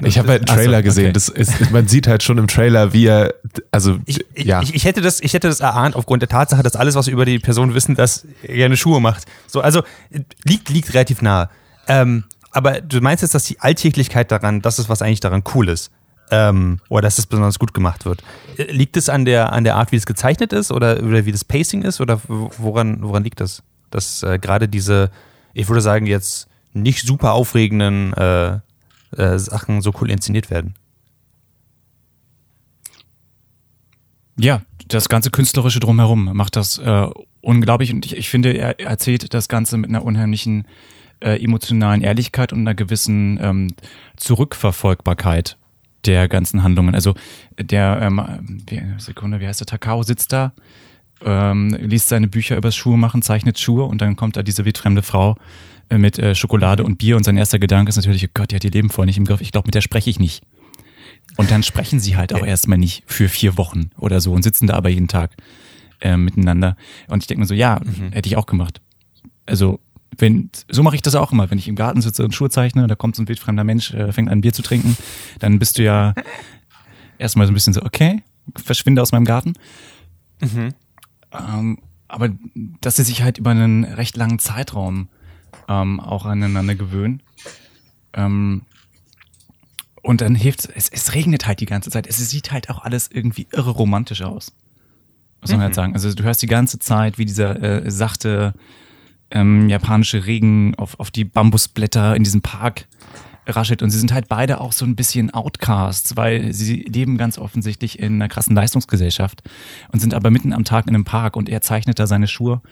[0.02, 1.04] Ich habe halt einen Trailer so, gesehen.
[1.04, 1.12] Okay.
[1.12, 3.34] Das ist, man sieht halt schon im Trailer, wie er,
[3.70, 4.60] also ich, ja.
[4.62, 7.12] Ich, ich, hätte das, ich hätte das erahnt aufgrund der Tatsache, dass alles, was wir
[7.12, 9.24] über die Person wissen, dass er gerne Schuhe macht.
[9.46, 9.82] So, also
[10.44, 11.48] liegt, liegt relativ nahe.
[11.86, 15.68] Ähm, aber du meinst jetzt, dass die Alltäglichkeit daran, das ist, was eigentlich daran cool
[15.68, 15.90] ist.
[16.30, 18.22] Ähm, oder dass es besonders gut gemacht wird.
[18.56, 21.44] Liegt es an der, an der Art, wie es gezeichnet ist oder, oder wie das
[21.44, 22.00] Pacing ist?
[22.00, 23.62] Oder woran, woran liegt das?
[23.90, 25.10] Dass äh, gerade diese,
[25.52, 28.58] ich würde sagen, jetzt nicht super aufregenden äh,
[29.16, 30.74] äh, Sachen so cool inszeniert werden.
[34.36, 37.08] Ja, das ganze Künstlerische drumherum macht das äh,
[37.40, 40.66] unglaublich und ich, ich finde, er erzählt das Ganze mit einer unheimlichen
[41.20, 43.74] äh, emotionalen Ehrlichkeit und einer gewissen ähm,
[44.16, 45.56] Zurückverfolgbarkeit
[46.06, 46.94] der ganzen Handlungen.
[46.94, 47.14] Also
[47.58, 48.20] der, ähm,
[48.68, 50.52] wie, Sekunde, wie heißt der, Takao sitzt da,
[51.24, 55.02] ähm, liest seine Bücher übers Schuhe machen, zeichnet Schuhe und dann kommt da diese wildfremde
[55.02, 55.36] Frau
[55.88, 58.56] äh, mit äh, Schokolade und Bier und sein erster Gedanke ist natürlich, oh Gott, die
[58.56, 59.40] hat ihr Leben voll nicht im Griff.
[59.40, 60.42] Ich glaube, mit der spreche ich nicht.
[61.36, 64.66] Und dann sprechen sie halt auch erstmal nicht für vier Wochen oder so und sitzen
[64.66, 65.32] da aber jeden Tag
[66.00, 66.76] äh, miteinander.
[67.08, 68.12] Und ich denke mir so, ja, mhm.
[68.12, 68.80] hätte ich auch gemacht.
[69.46, 69.80] Also,
[70.18, 72.86] wenn, so mache ich das auch immer, wenn ich im Garten sitze und Schuhe zeichne,
[72.86, 74.96] da kommt so ein wildfremder Mensch, äh, fängt an Bier zu trinken,
[75.38, 76.14] dann bist du ja
[77.18, 78.22] erstmal so ein bisschen so, okay,
[78.56, 79.54] verschwinde aus meinem Garten.
[80.40, 80.74] Mhm.
[81.32, 82.30] Ähm, aber
[82.80, 85.08] dass sie sich halt über einen recht langen Zeitraum
[85.68, 87.22] ähm, auch aneinander gewöhnen.
[88.12, 88.62] Ähm,
[90.02, 92.06] und dann hilft es, es regnet halt die ganze Zeit.
[92.06, 94.52] Es sieht halt auch alles irgendwie irre romantisch aus.
[95.40, 95.62] Muss man halt mhm.
[95.62, 95.94] halt sagen.
[95.94, 98.54] Also du hörst die ganze Zeit, wie dieser äh, sachte
[99.30, 102.86] ähm, japanische Regen auf, auf die Bambusblätter in diesem Park
[103.46, 103.82] raschelt.
[103.82, 107.98] Und sie sind halt beide auch so ein bisschen Outcasts, weil sie leben ganz offensichtlich
[107.98, 109.42] in einer krassen Leistungsgesellschaft
[109.92, 112.62] und sind aber mitten am Tag in einem Park und er zeichnet da seine Schuhe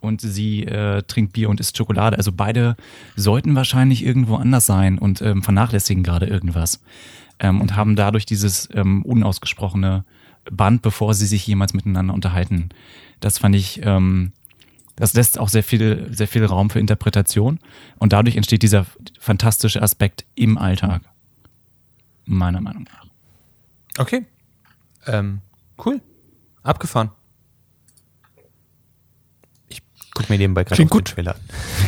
[0.00, 2.16] und sie äh, trinkt Bier und isst Schokolade.
[2.16, 2.76] Also beide
[3.16, 6.80] sollten wahrscheinlich irgendwo anders sein und ähm, vernachlässigen gerade irgendwas.
[7.38, 10.04] Ähm, und haben dadurch dieses ähm, unausgesprochene
[10.50, 12.70] Band, bevor sie sich jemals miteinander unterhalten.
[13.20, 14.32] Das fand ich, ähm,
[14.96, 17.58] das lässt auch sehr viel, sehr viel Raum für Interpretation.
[17.98, 18.86] Und dadurch entsteht dieser
[19.18, 21.02] fantastische Aspekt im Alltag.
[22.24, 23.06] Meiner Meinung nach.
[23.98, 24.26] Okay.
[25.06, 25.40] Ähm,
[25.84, 26.00] cool.
[26.62, 27.10] Abgefahren.
[30.14, 31.40] Guck mir nebenbei gerade den Trailer an.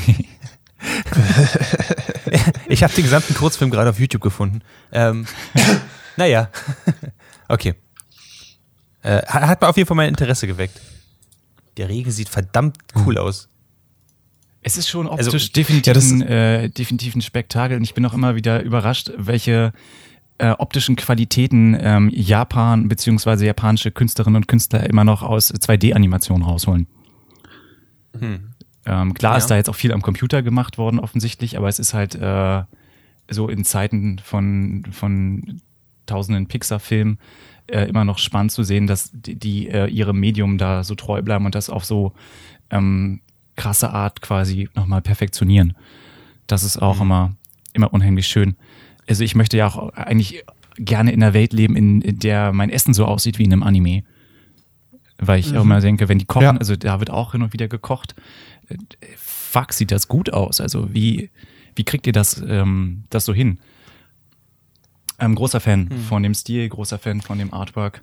[2.68, 4.62] ich habe den gesamten Kurzfilm gerade auf YouTube gefunden.
[4.92, 5.26] Ähm,
[6.16, 6.48] naja,
[7.48, 7.74] okay.
[9.02, 10.80] Äh, hat auf jeden Fall mein Interesse geweckt.
[11.76, 13.48] Der Regen sieht verdammt cool aus.
[14.62, 17.92] Es ist schon also, optisch also, definitiv, ja, ein, äh, definitiv ein Spektakel und ich
[17.92, 19.72] bin auch immer wieder überrascht, welche
[20.38, 23.44] äh, optischen Qualitäten ähm, Japan bzw.
[23.44, 26.86] japanische Künstlerinnen und Künstler immer noch aus 2D-Animationen rausholen.
[28.18, 28.54] Hm.
[28.86, 29.38] Ähm, klar ja.
[29.38, 32.62] ist da jetzt auch viel am Computer gemacht worden, offensichtlich, aber es ist halt äh,
[33.30, 35.60] so in Zeiten von, von
[36.06, 37.18] tausenden Pixar-Filmen
[37.66, 41.22] äh, immer noch spannend zu sehen, dass die, die äh, ihrem Medium da so treu
[41.22, 42.12] bleiben und das auf so
[42.70, 43.20] ähm,
[43.56, 45.74] krasse Art quasi nochmal perfektionieren.
[46.46, 47.02] Das ist auch mhm.
[47.02, 47.36] immer,
[47.72, 48.56] immer unheimlich schön.
[49.08, 50.44] Also ich möchte ja auch eigentlich
[50.76, 53.62] gerne in einer Welt leben, in, in der mein Essen so aussieht wie in einem
[53.62, 54.02] Anime.
[55.18, 55.58] Weil ich mhm.
[55.58, 56.56] auch immer denke, wenn die kochen, ja.
[56.56, 58.14] also da wird auch hin und wieder gekocht,
[58.68, 58.76] äh,
[59.16, 60.60] fuck, sieht das gut aus.
[60.60, 61.30] Also wie,
[61.76, 63.58] wie kriegt ihr das, ähm, das so hin?
[65.18, 65.98] Ähm, großer Fan mhm.
[65.98, 68.02] von dem Stil, großer Fan von dem Artwork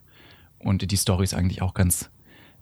[0.59, 2.09] und die Story ist eigentlich auch ganz,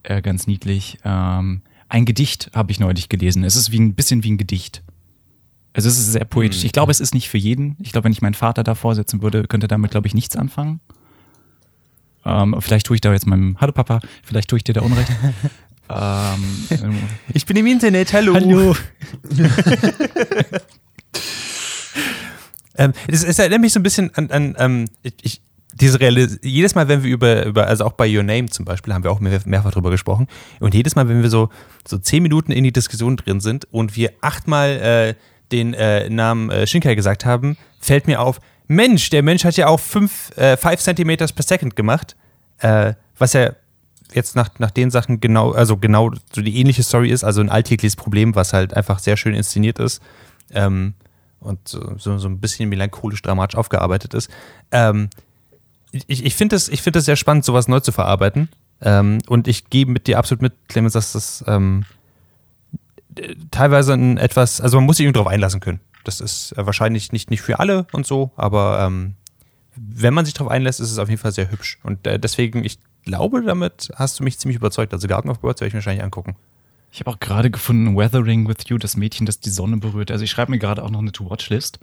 [0.04, 0.98] äh, ganz niedlich.
[1.04, 3.44] Ähm, ein Gedicht habe ich neulich gelesen.
[3.44, 4.84] Es ist wie ein bisschen wie ein Gedicht.
[5.74, 6.60] Also es ist sehr poetisch.
[6.60, 6.66] Mhm.
[6.68, 7.76] Ich glaube, es ist nicht für jeden.
[7.80, 10.80] Ich glaube, wenn ich meinen Vater da vorsetzen würde, könnte damit, glaube ich, nichts anfangen.
[12.26, 15.10] Ähm, vielleicht tue ich da jetzt meinem, hallo Papa, vielleicht tue ich dir da Unrecht.
[15.90, 16.98] ähm,
[17.34, 18.34] ich bin im Internet, hallo.
[18.34, 18.76] Hallo.
[22.80, 24.86] ähm, erinnert mich so ein bisschen an, an ähm,
[25.22, 25.42] ich,
[25.74, 28.94] diese Realis jedes Mal, wenn wir über, über, also auch bei Your Name zum Beispiel,
[28.94, 30.28] haben wir auch mehr, mehrfach drüber gesprochen.
[30.60, 31.50] Und jedes Mal, wenn wir so,
[31.88, 35.16] so zehn Minuten in die Diskussion drin sind und wir achtmal äh,
[35.52, 39.68] den äh, Namen äh, Shinkai gesagt haben, fällt mir auf, Mensch, der Mensch hat ja
[39.68, 42.16] auch 5 äh, Centimeters per Second gemacht,
[42.60, 43.54] äh, was ja
[44.14, 47.50] jetzt nach, nach den Sachen genau, also genau so die ähnliche Story ist, also ein
[47.50, 50.02] alltägliches Problem, was halt einfach sehr schön inszeniert ist
[50.52, 50.94] ähm,
[51.40, 54.30] und so, so, ein bisschen melancholisch-dramatisch aufgearbeitet ist.
[54.72, 55.10] Ähm,
[55.92, 58.50] ich ich finde es find sehr spannend, sowas neu zu verarbeiten.
[58.82, 61.86] Ähm, und ich gehe mit dir absolut mit, Clemens, dass das ähm,
[63.52, 65.80] teilweise ein etwas, also man muss sich irgendwie drauf einlassen können.
[66.04, 69.16] Das ist äh, wahrscheinlich nicht, nicht für alle und so, aber ähm,
[69.76, 71.80] wenn man sich darauf einlässt, ist es auf jeden Fall sehr hübsch.
[71.84, 74.94] Und äh, deswegen, ich glaube, damit hast du mich ziemlich überzeugt.
[74.94, 76.36] Also Garden of Birds werde ich mir wahrscheinlich angucken.
[76.92, 80.12] Ich habe auch gerade gefunden, Weathering with You, das Mädchen, das die Sonne berührt.
[80.12, 81.80] Also ich schreibe mir gerade auch noch eine To-Watch-List.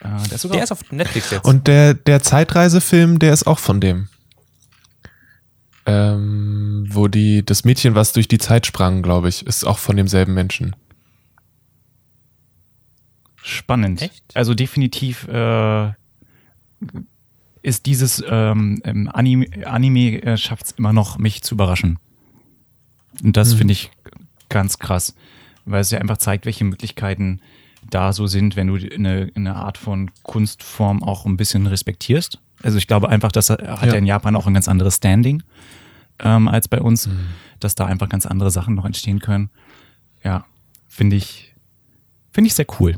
[0.00, 1.44] Äh, der, ist der ist auf Netflix jetzt.
[1.44, 4.08] Und der, der Zeitreisefilm, der ist auch von dem.
[5.86, 9.96] Ähm, wo die, das Mädchen, was durch die Zeit sprang, glaube ich, ist auch von
[9.96, 10.76] demselben Menschen
[13.48, 14.02] spannend.
[14.02, 14.24] Echt?
[14.34, 15.92] Also definitiv äh,
[17.62, 18.80] ist dieses ähm,
[19.12, 21.98] Anime, Anime äh, schafft es immer noch, mich zu überraschen.
[23.22, 23.58] Und das mhm.
[23.58, 23.90] finde ich
[24.48, 25.14] ganz krass,
[25.64, 27.40] weil es ja einfach zeigt, welche Möglichkeiten
[27.90, 32.38] da so sind, wenn du eine, eine Art von Kunstform auch ein bisschen respektierst.
[32.62, 35.42] Also ich glaube einfach, das hat ja, ja in Japan auch ein ganz anderes Standing
[36.18, 37.28] ähm, als bei uns, mhm.
[37.60, 39.50] dass da einfach ganz andere Sachen noch entstehen können.
[40.24, 40.44] Ja,
[40.88, 41.54] finde ich,
[42.32, 42.96] finde ich sehr cool.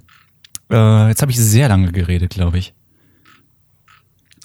[0.70, 2.74] Äh, jetzt habe ich sehr lange geredet, glaube ich.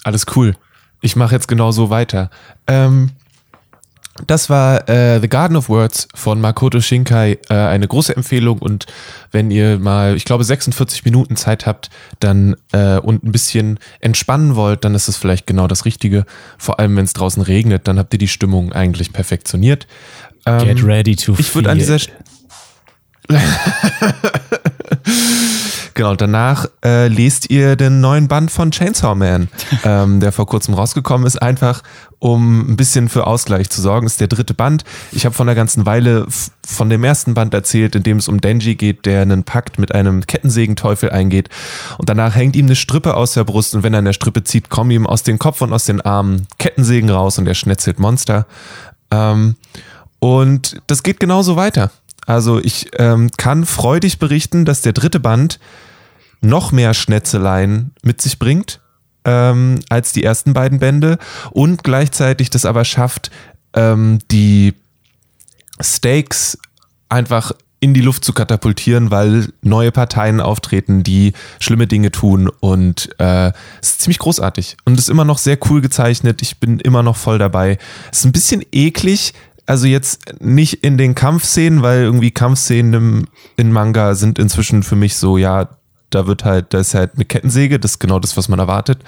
[0.04, 0.56] Alles cool.
[1.00, 2.30] Ich mache jetzt genau so weiter.
[2.66, 3.10] Ähm,
[4.26, 7.38] das war äh, The Garden of Words von Makoto Shinkai.
[7.48, 8.86] Äh, eine große Empfehlung und
[9.30, 14.56] wenn ihr mal, ich glaube, 46 Minuten Zeit habt, dann äh, und ein bisschen entspannen
[14.56, 16.24] wollt, dann ist es vielleicht genau das Richtige.
[16.58, 19.86] Vor allem, wenn es draußen regnet, dann habt ihr die Stimmung eigentlich perfektioniert.
[20.46, 21.98] Ähm, Get ready to Ich würde an dieser
[25.96, 29.48] Genau, danach äh, lest ihr den neuen Band von Chainsaw Man,
[29.82, 31.82] ähm, der vor kurzem rausgekommen ist, einfach
[32.18, 34.04] um ein bisschen für Ausgleich zu sorgen.
[34.04, 34.84] Das ist der dritte Band.
[35.10, 36.26] Ich habe von der ganzen Weile
[36.66, 39.94] von dem ersten Band erzählt, in dem es um Denji geht, der einen Pakt mit
[39.94, 41.48] einem Kettensägenteufel eingeht.
[41.96, 44.44] Und danach hängt ihm eine Strippe aus der Brust und wenn er an der Strippe
[44.44, 47.98] zieht, kommen ihm aus dem Kopf und aus den Armen Kettensägen raus und er schnetzelt
[47.98, 48.46] Monster.
[49.10, 49.56] Ähm,
[50.18, 51.90] und das geht genauso weiter.
[52.26, 55.58] Also ich ähm, kann freudig berichten, dass der dritte Band
[56.40, 58.80] noch mehr Schnetzeleien mit sich bringt
[59.24, 61.18] ähm, als die ersten beiden Bände
[61.50, 63.30] und gleichzeitig das aber schafft,
[63.74, 64.74] ähm, die
[65.80, 66.58] Stakes
[67.08, 73.10] einfach in die Luft zu katapultieren, weil neue Parteien auftreten, die schlimme Dinge tun und
[73.18, 73.48] äh,
[73.82, 76.40] es ist ziemlich großartig und ist immer noch sehr cool gezeichnet.
[76.40, 77.78] Ich bin immer noch voll dabei.
[78.10, 79.34] Es ist ein bisschen eklig,
[79.66, 84.96] also jetzt nicht in den Kampfszenen, weil irgendwie Kampfszenen im, in Manga sind inzwischen für
[84.96, 85.68] mich so, ja,
[86.10, 89.02] da wird halt, da ist halt eine Kettensäge, das ist genau das, was man erwartet.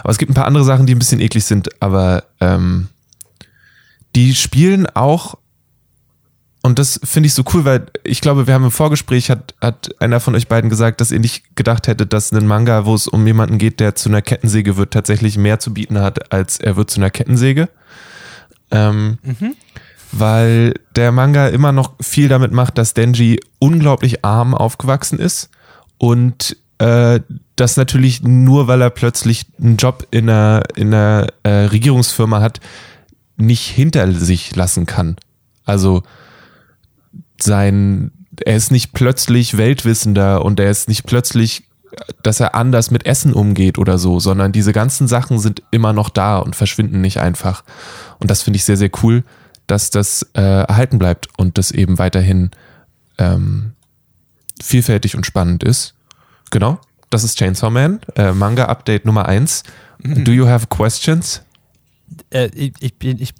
[0.00, 2.88] Aber es gibt ein paar andere Sachen, die ein bisschen eklig sind, aber ähm,
[4.16, 5.36] die spielen auch,
[6.62, 9.90] und das finde ich so cool, weil ich glaube, wir haben im Vorgespräch, hat, hat
[10.00, 13.08] einer von euch beiden gesagt, dass ihr nicht gedacht hättet, dass ein Manga, wo es
[13.08, 16.76] um jemanden geht, der zu einer Kettensäge wird, tatsächlich mehr zu bieten hat, als er
[16.76, 17.68] wird zu einer Kettensäge.
[18.70, 19.54] Ähm, mhm.
[20.12, 25.48] Weil der Manga immer noch viel damit macht, dass Denji unglaublich arm aufgewachsen ist
[25.96, 27.20] und äh,
[27.56, 32.60] das natürlich nur, weil er plötzlich einen Job in einer, in einer äh, Regierungsfirma hat,
[33.36, 35.16] nicht hinter sich lassen kann.
[35.64, 36.02] Also
[37.40, 38.10] sein,
[38.44, 41.64] er ist nicht plötzlich Weltwissender und er ist nicht plötzlich,
[42.22, 46.08] dass er anders mit Essen umgeht oder so, sondern diese ganzen Sachen sind immer noch
[46.08, 47.62] da und verschwinden nicht einfach.
[48.18, 49.24] Und das finde ich sehr, sehr cool,
[49.72, 52.50] dass das äh, erhalten bleibt und das eben weiterhin
[53.16, 53.72] ähm,
[54.62, 55.94] vielfältig und spannend ist.
[56.50, 59.62] Genau, das ist Chainsaw Man, äh, Manga Update Nummer 1.
[60.00, 60.24] Mhm.
[60.24, 61.40] Do you have questions?
[62.28, 63.32] Äh, ich, ich, ich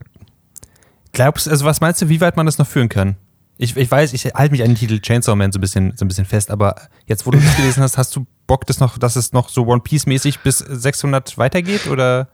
[1.12, 3.16] glaubst, also was meinst du, wie weit man das noch führen kann?
[3.59, 6.07] Ich, ich weiß, ich halte mich an den Titel Chainsaw Man so ein bisschen, so
[6.07, 8.97] ein bisschen fest, aber jetzt, wo du das gelesen hast, hast du Bock, das noch,
[8.97, 12.29] dass es noch so One Piece mäßig bis 600 weitergeht oder?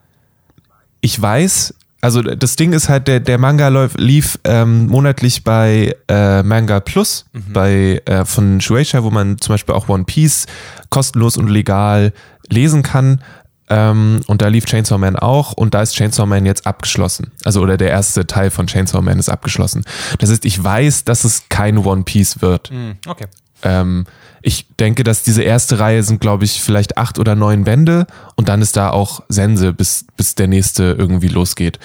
[1.00, 5.96] Ich weiß, also das Ding ist halt, der, der Manga läuf, lief ähm, monatlich bei
[6.08, 7.52] äh, Manga Plus, mhm.
[7.52, 10.46] bei äh, von Shueisha, wo man zum Beispiel auch One Piece
[10.90, 12.12] kostenlos und legal
[12.48, 13.22] lesen kann.
[13.70, 17.32] Ähm, und da lief Chainsaw Man auch und da ist Chainsaw Man jetzt abgeschlossen.
[17.44, 19.84] Also oder der erste Teil von Chainsaw Man ist abgeschlossen.
[20.18, 22.70] Das heißt, ich weiß, dass es kein One Piece wird.
[22.70, 22.96] Mhm.
[23.06, 23.26] Okay.
[23.62, 24.06] Ähm,
[24.48, 28.48] ich denke, dass diese erste Reihe sind, glaube ich, vielleicht acht oder neun Bände und
[28.48, 31.78] dann ist da auch Sense, bis, bis der nächste irgendwie losgeht.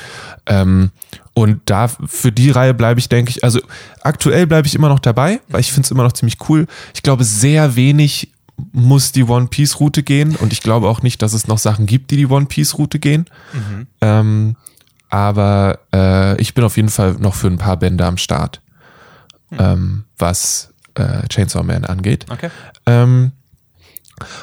[0.46, 0.92] Ähm,
[1.34, 3.60] und da für die Reihe bleibe ich, denke ich, also
[4.02, 6.66] aktuell bleibe ich immer noch dabei, weil ich finde es immer noch ziemlich cool.
[6.94, 8.32] Ich glaube, sehr wenig
[8.72, 11.86] muss die One Piece Route gehen und ich glaube auch nicht, dass es noch Sachen
[11.86, 13.26] gibt, die die One Piece Route gehen.
[13.52, 13.88] Mhm.
[14.00, 14.56] Ähm,
[15.10, 18.62] aber äh, ich bin auf jeden Fall noch für ein paar Bände am Start,
[19.50, 19.58] mhm.
[19.60, 22.26] ähm, was äh, Chainsaw Man angeht.
[22.30, 22.50] Okay.
[22.86, 23.32] Ähm,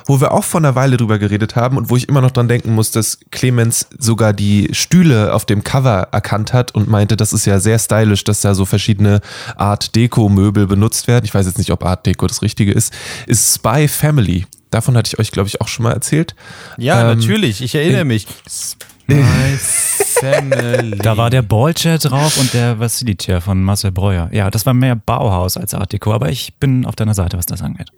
[0.06, 2.48] wo wir auch vor einer Weile drüber geredet haben und wo ich immer noch dran
[2.48, 7.32] denken muss, dass Clemens sogar die Stühle auf dem Cover erkannt hat und meinte, das
[7.32, 9.20] ist ja sehr stylisch, dass da so verschiedene
[9.56, 11.24] Art Deko-Möbel benutzt werden.
[11.24, 12.92] Ich weiß jetzt nicht, ob Art Deko das Richtige ist.
[13.26, 14.46] Ist Spy Family.
[14.70, 16.34] Davon hatte ich euch, glaube ich, auch schon mal erzählt.
[16.76, 17.60] Ja, ähm, natürlich.
[17.62, 18.26] Ich erinnere mich.
[21.02, 24.28] Da war der Ballchair drauf und der Vasili-Chair von Marcel Breuer.
[24.32, 27.46] Ja, das war mehr Bauhaus als Art Deco, aber ich bin auf deiner Seite, was
[27.46, 27.88] das angeht.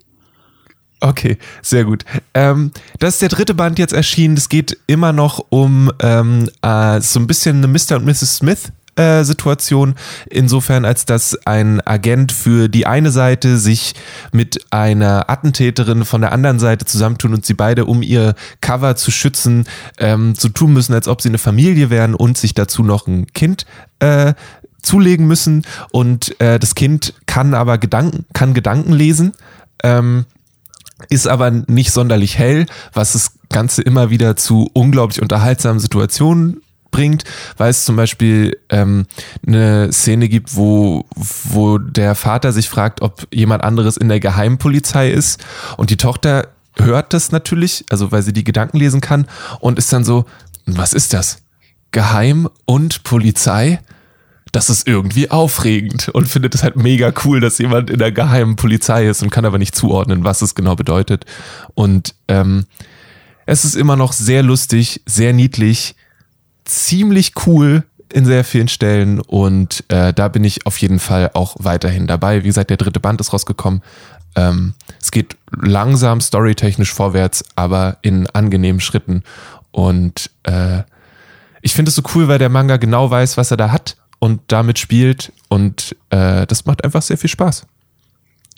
[1.01, 2.05] Okay, sehr gut.
[2.33, 2.70] Ähm,
[3.01, 4.37] das ist der dritte Band jetzt erschienen.
[4.37, 7.96] Es geht immer noch um ähm, äh, so ein bisschen eine Mr.
[7.96, 8.37] und Mrs.
[8.37, 9.94] Smith äh, Situation,
[10.28, 13.94] insofern als dass ein Agent für die eine Seite sich
[14.33, 19.11] mit einer Attentäterin von der anderen Seite zusammentun und sie beide, um ihr Cover zu
[19.11, 19.64] schützen,
[19.98, 23.26] ähm, so tun müssen, als ob sie eine Familie wären und sich dazu noch ein
[23.28, 23.66] Kind
[24.00, 24.35] äh,
[24.83, 25.64] zulegen müssen.
[25.90, 29.33] Und äh, das Kind kann aber Gedanken, kann Gedanken lesen.
[29.83, 30.26] Ähm,
[31.09, 37.24] ist aber nicht sonderlich hell, was das Ganze immer wieder zu unglaublich unterhaltsamen Situationen bringt,
[37.57, 39.07] weil es zum Beispiel ähm,
[39.44, 45.11] eine Szene gibt, wo, wo der Vater sich fragt, ob jemand anderes in der Geheimpolizei
[45.11, 45.44] ist
[45.76, 49.26] und die Tochter hört das natürlich, also weil sie die Gedanken lesen kann
[49.59, 50.24] und ist dann so,
[50.66, 51.38] was ist das?
[51.90, 53.81] Geheim und Polizei?
[54.52, 58.57] das ist irgendwie aufregend und findet es halt mega cool, dass jemand in der geheimen
[58.57, 61.24] Polizei ist und kann aber nicht zuordnen, was es genau bedeutet.
[61.74, 62.66] Und ähm,
[63.46, 65.96] es ist immer noch sehr lustig, sehr niedlich,
[66.64, 71.57] ziemlich cool in sehr vielen Stellen und äh, da bin ich auf jeden Fall auch
[71.59, 72.42] weiterhin dabei.
[72.42, 73.83] Wie gesagt, der dritte Band ist rausgekommen.
[74.35, 79.22] Ähm, es geht langsam storytechnisch vorwärts, aber in angenehmen Schritten
[79.70, 80.83] und äh,
[81.62, 84.40] ich finde es so cool, weil der Manga genau weiß, was er da hat und
[84.48, 87.66] damit spielt und äh, das macht einfach sehr viel Spaß.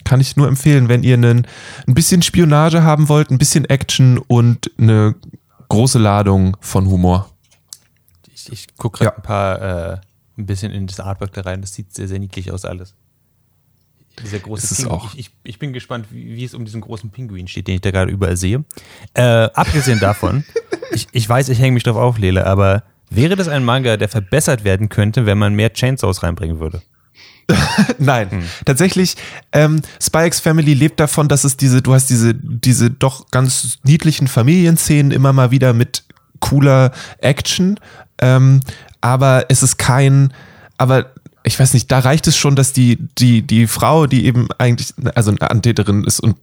[0.05, 1.47] Kann ich nur empfehlen, wenn ihr einen,
[1.87, 5.15] ein bisschen Spionage haben wollt, ein bisschen Action und eine
[5.69, 7.31] große Ladung von Humor.
[8.49, 9.17] Ich, ich gucke gerade ja.
[9.17, 9.99] ein paar, äh,
[10.39, 11.61] ein bisschen in das Artwork da rein.
[11.61, 12.95] Das sieht sehr, sehr niedlich aus alles.
[14.23, 15.01] Dieser große ist Pinguin.
[15.15, 17.81] Ich, ich, ich, bin gespannt, wie, wie, es um diesen großen Pinguin steht, den ich
[17.81, 18.65] da gerade überall sehe.
[19.15, 20.45] Äh, abgesehen davon,
[20.93, 24.09] ich, ich weiß, ich hänge mich drauf auf, Lele, aber wäre das ein Manga, der
[24.09, 26.83] verbessert werden könnte, wenn man mehr Chainsaws reinbringen würde?
[27.99, 28.45] Nein, hm.
[28.65, 29.17] tatsächlich,
[29.53, 34.29] ähm, X Family lebt davon, dass es diese, du hast diese, diese doch ganz niedlichen
[34.29, 36.05] Familienszenen immer mal wieder mit
[36.41, 37.79] cooler Action,
[38.19, 38.61] ähm,
[39.01, 40.33] aber es ist kein,
[40.79, 41.07] aber
[41.47, 44.95] ich weiß nicht, da reicht es schon, dass die, die, die Frau, die eben eigentlich,
[45.15, 46.37] also eine Antäterin ist und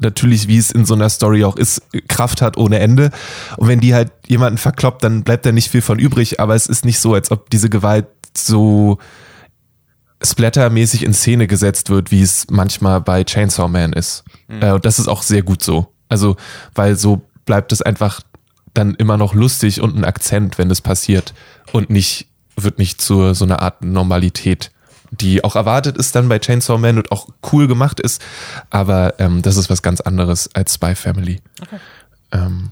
[0.00, 3.10] natürlich, wie es in so einer Story auch ist, Kraft hat ohne Ende.
[3.56, 6.66] Und wenn die halt jemanden verkloppt, dann bleibt da nicht viel von übrig, aber es
[6.66, 8.06] ist nicht so, als ob diese Gewalt
[8.36, 8.98] so
[10.22, 14.24] splattermäßig in Szene gesetzt wird, wie es manchmal bei Chainsaw Man ist.
[14.48, 14.62] Mhm.
[14.62, 15.94] Äh, und das ist auch sehr gut so.
[16.08, 16.36] Also,
[16.74, 18.20] weil so bleibt es einfach
[18.74, 21.34] dann immer noch lustig und ein Akzent, wenn das passiert
[21.72, 24.70] und nicht wird nicht zu so einer Art Normalität,
[25.10, 28.22] die auch erwartet ist dann bei Chainsaw Man und auch cool gemacht ist.
[28.70, 31.40] Aber ähm, das ist was ganz anderes als Spy Family.
[31.60, 31.78] Okay.
[32.32, 32.70] Ähm,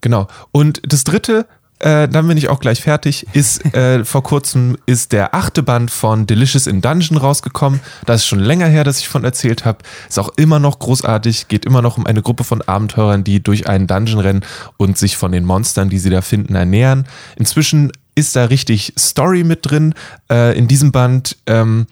[0.00, 0.28] genau.
[0.52, 1.46] Und das dritte,
[1.80, 5.90] äh, dann bin ich auch gleich fertig, ist äh, vor kurzem ist der achte Band
[5.90, 7.80] von Delicious in Dungeon rausgekommen.
[8.06, 9.78] Das ist schon länger her, dass ich von erzählt habe.
[10.08, 13.66] Ist auch immer noch großartig, geht immer noch um eine Gruppe von Abenteurern, die durch
[13.66, 14.44] einen Dungeon rennen
[14.76, 17.06] und sich von den Monstern, die sie da finden, ernähren.
[17.36, 19.94] Inzwischen ist da richtig Story mit drin.
[20.30, 21.86] Äh, in diesem Band ähm,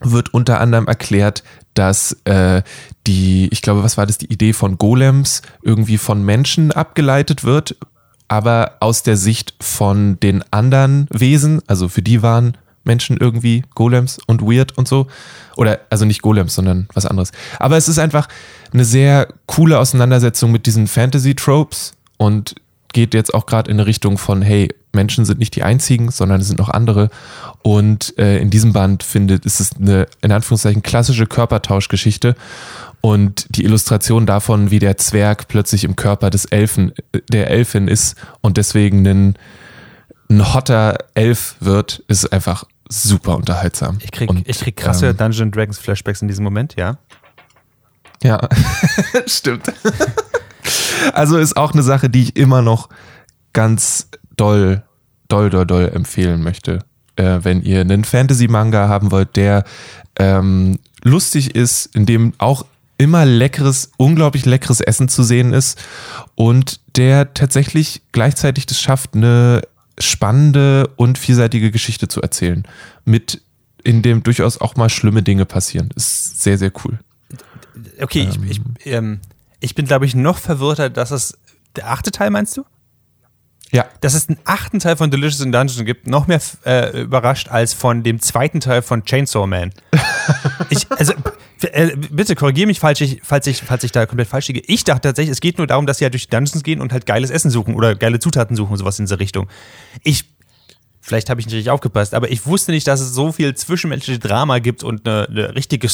[0.00, 2.62] wird unter anderem erklärt, dass äh,
[3.06, 7.76] die, ich glaube, was war das, die Idee von Golems irgendwie von Menschen abgeleitet wird,
[8.32, 14.18] aber aus der Sicht von den anderen Wesen, also für die waren Menschen irgendwie Golems
[14.26, 15.06] und weird und so.
[15.54, 17.30] Oder, also nicht Golems, sondern was anderes.
[17.58, 18.28] Aber es ist einfach
[18.72, 22.54] eine sehr coole Auseinandersetzung mit diesen Fantasy-Tropes und
[22.94, 26.40] geht jetzt auch gerade in eine Richtung von, hey, Menschen sind nicht die einzigen, sondern
[26.40, 27.10] es sind noch andere.
[27.60, 32.34] Und äh, in diesem Band findet, ist es eine, in Anführungszeichen, klassische Körpertauschgeschichte.
[33.02, 36.92] Und die Illustration davon, wie der Zwerg plötzlich im Körper des Elfen,
[37.32, 39.34] der Elfin ist und deswegen ein,
[40.30, 43.98] ein hotter Elf wird, ist einfach super unterhaltsam.
[44.00, 46.98] Ich krieg, und, ich krieg krasse ähm, Dungeon Dragons Flashbacks in diesem Moment, ja.
[48.22, 48.48] Ja,
[49.26, 49.72] stimmt.
[51.12, 52.88] also ist auch eine Sache, die ich immer noch
[53.52, 54.84] ganz doll,
[55.26, 56.84] doll, doll, doll empfehlen möchte.
[57.16, 59.64] Äh, wenn ihr einen Fantasy-Manga haben wollt, der
[60.16, 62.64] ähm, lustig ist, in dem auch
[62.98, 65.80] immer leckeres, unglaublich leckeres Essen zu sehen ist
[66.34, 69.62] und der tatsächlich gleichzeitig das schafft, eine
[69.98, 72.64] spannende und vielseitige Geschichte zu erzählen,
[73.04, 73.42] mit
[73.84, 75.90] in dem durchaus auch mal schlimme Dinge passieren.
[75.96, 76.98] Ist sehr, sehr cool.
[78.00, 79.20] Okay, ähm, ich, ich, ähm,
[79.60, 81.38] ich bin, glaube ich, noch verwirrter, dass es
[81.76, 82.64] der achte Teil meinst du?
[83.70, 83.86] Ja.
[84.02, 87.72] Dass es einen achten Teil von Delicious in Dungeon gibt, noch mehr äh, überrascht als
[87.72, 89.72] von dem zweiten Teil von Chainsaw Man.
[90.68, 91.14] ich, also,
[91.64, 94.62] äh, bitte korrigiere mich, falls ich, falls, ich, falls ich da komplett falsch liege.
[94.66, 96.92] Ich dachte tatsächlich, es geht nur darum, dass sie halt durch die Dungeons gehen und
[96.92, 99.48] halt geiles Essen suchen oder geile Zutaten suchen und sowas in dieser Richtung.
[100.02, 100.24] Ich,
[101.00, 104.18] vielleicht habe ich nicht richtig aufgepasst, aber ich wusste nicht, dass es so viel zwischenmenschliche
[104.18, 105.88] Drama gibt und eine, eine richtige,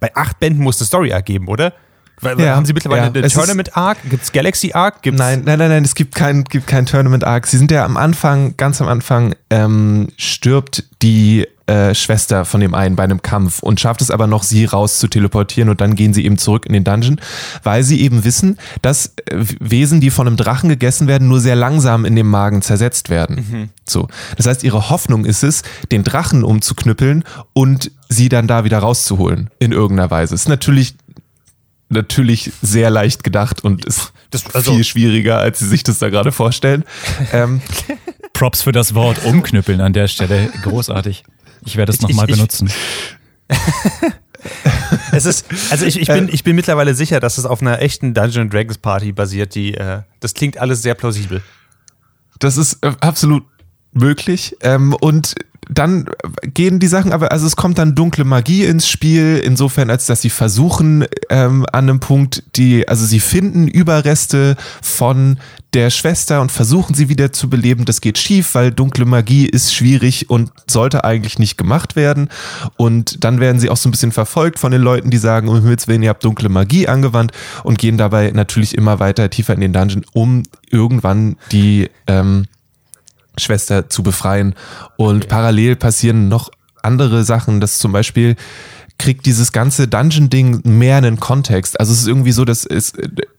[0.00, 1.74] bei acht Bänden muss eine Story ergeben, oder?
[2.20, 3.98] Weil, ja, haben Sie mittlerweile ja, eine Tournament Arc?
[4.08, 5.02] Gibt es Galaxy Arc?
[5.02, 7.46] Gibt's nein, nein, nein, nein, es gibt kein, gibt kein Tournament Arc.
[7.46, 12.74] Sie sind ja am Anfang, ganz am Anfang, ähm, stirbt die äh, Schwester von dem
[12.74, 15.94] einen bei einem Kampf und schafft es aber noch, sie raus zu teleportieren und dann
[15.94, 17.20] gehen sie eben zurück in den Dungeon,
[17.62, 21.56] weil sie eben wissen, dass äh, Wesen, die von einem Drachen gegessen werden, nur sehr
[21.56, 23.36] langsam in dem Magen zersetzt werden.
[23.36, 23.68] Mhm.
[23.86, 24.08] So.
[24.36, 25.62] Das heißt, ihre Hoffnung ist es,
[25.92, 29.50] den Drachen umzuknüppeln und sie dann da wieder rauszuholen.
[29.58, 30.34] In irgendeiner Weise.
[30.34, 30.96] Ist natürlich
[31.88, 36.10] natürlich sehr leicht gedacht und ist das, also, viel schwieriger, als sie sich das da
[36.10, 36.84] gerade vorstellen.
[37.32, 37.62] ähm,
[38.32, 40.50] Props für das Wort umknüppeln an der Stelle.
[40.62, 41.24] Großartig.
[41.64, 42.70] Ich werde es nochmal benutzen.
[45.12, 48.14] es ist, also ich, ich, bin, ich bin mittlerweile sicher, dass es auf einer echten
[48.14, 51.42] Dungeon Dragons Party basiert, die, äh, das klingt alles sehr plausibel.
[52.38, 53.44] Das ist äh, absolut
[53.92, 54.56] möglich.
[54.60, 55.34] Ähm, und
[55.68, 56.06] dann
[56.42, 60.22] gehen die Sachen, aber also es kommt dann dunkle Magie ins Spiel, insofern als dass
[60.22, 65.38] sie versuchen ähm, an einem Punkt, die, also sie finden Überreste von
[65.74, 67.84] der Schwester und versuchen sie wieder zu beleben.
[67.84, 72.30] Das geht schief, weil dunkle Magie ist schwierig und sollte eigentlich nicht gemacht werden.
[72.76, 75.56] Und dann werden sie auch so ein bisschen verfolgt von den Leuten, die sagen, um
[75.56, 77.32] Himmels Willen, ihr habt dunkle Magie angewandt
[77.64, 82.46] und gehen dabei natürlich immer weiter tiefer in den Dungeon, um irgendwann die ähm,
[83.38, 84.54] Schwester zu befreien.
[84.96, 85.28] Und okay.
[85.28, 86.50] parallel passieren noch
[86.82, 88.36] andere Sachen, dass zum Beispiel
[88.98, 91.78] kriegt dieses ganze Dungeon-Ding mehr einen Kontext.
[91.78, 92.92] Also es ist irgendwie so, dass es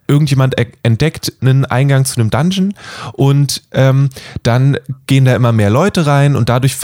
[0.10, 2.74] irgendjemand entdeckt einen Eingang zu einem Dungeon
[3.14, 4.10] und ähm,
[4.43, 6.76] dann gehen da immer mehr Leute rein und dadurch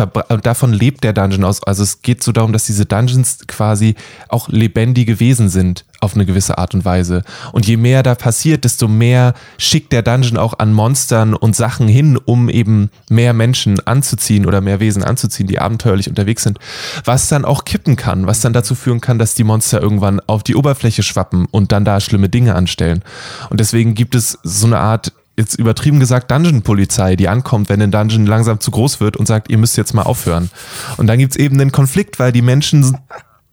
[0.43, 1.63] davon lebt der Dungeon aus.
[1.63, 3.95] Also es geht so darum, dass diese Dungeons quasi
[4.29, 7.23] auch lebendige Wesen sind auf eine gewisse Art und Weise.
[7.51, 11.87] Und je mehr da passiert, desto mehr schickt der Dungeon auch an Monstern und Sachen
[11.87, 16.59] hin, um eben mehr Menschen anzuziehen oder mehr Wesen anzuziehen, die abenteuerlich unterwegs sind.
[17.03, 20.43] Was dann auch kippen kann, was dann dazu führen kann, dass die Monster irgendwann auf
[20.43, 23.03] die Oberfläche schwappen und dann da schlimme Dinge anstellen.
[23.49, 27.91] Und deswegen gibt es so eine Art jetzt übertrieben gesagt Dungeon-Polizei, die ankommt, wenn ein
[27.91, 30.49] Dungeon langsam zu groß wird und sagt, ihr müsst jetzt mal aufhören.
[30.97, 32.97] Und dann gibt es eben einen Konflikt, weil die Menschen,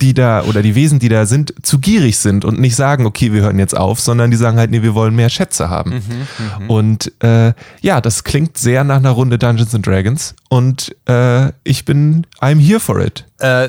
[0.00, 3.32] die da oder die Wesen, die da sind, zu gierig sind und nicht sagen, okay,
[3.32, 5.90] wir hören jetzt auf, sondern die sagen halt, nee, wir wollen mehr Schätze haben.
[5.90, 6.70] Mhm, mhm.
[6.70, 11.84] und äh, ja, das klingt sehr nach einer Runde Dungeons and Dragons und äh, ich
[11.84, 13.24] bin, I'm here for it.
[13.38, 13.66] Äh,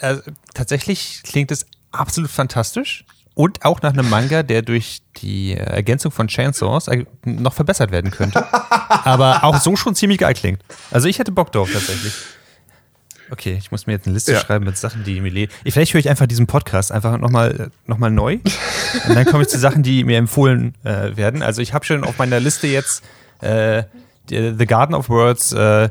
[0.00, 0.16] äh
[0.54, 3.04] tatsächlich klingt es absolut fantastisch.
[3.40, 6.90] Und auch nach einem Manga, der durch die Ergänzung von Chainsaws
[7.24, 8.44] noch verbessert werden könnte.
[8.90, 10.60] Aber auch so schon ziemlich geil klingt.
[10.90, 12.12] Also ich hätte Bock drauf tatsächlich.
[13.30, 14.40] Okay, ich muss mir jetzt eine Liste ja.
[14.40, 18.10] schreiben mit Sachen, die mir Vielleicht höre ich einfach diesen Podcast einfach nochmal noch mal
[18.10, 18.40] neu.
[19.08, 21.42] Und dann komme ich zu Sachen, die mir empfohlen äh, werden.
[21.42, 23.02] Also ich habe schon auf meiner Liste jetzt
[23.40, 23.84] äh,
[24.28, 25.88] The Garden of Words, äh,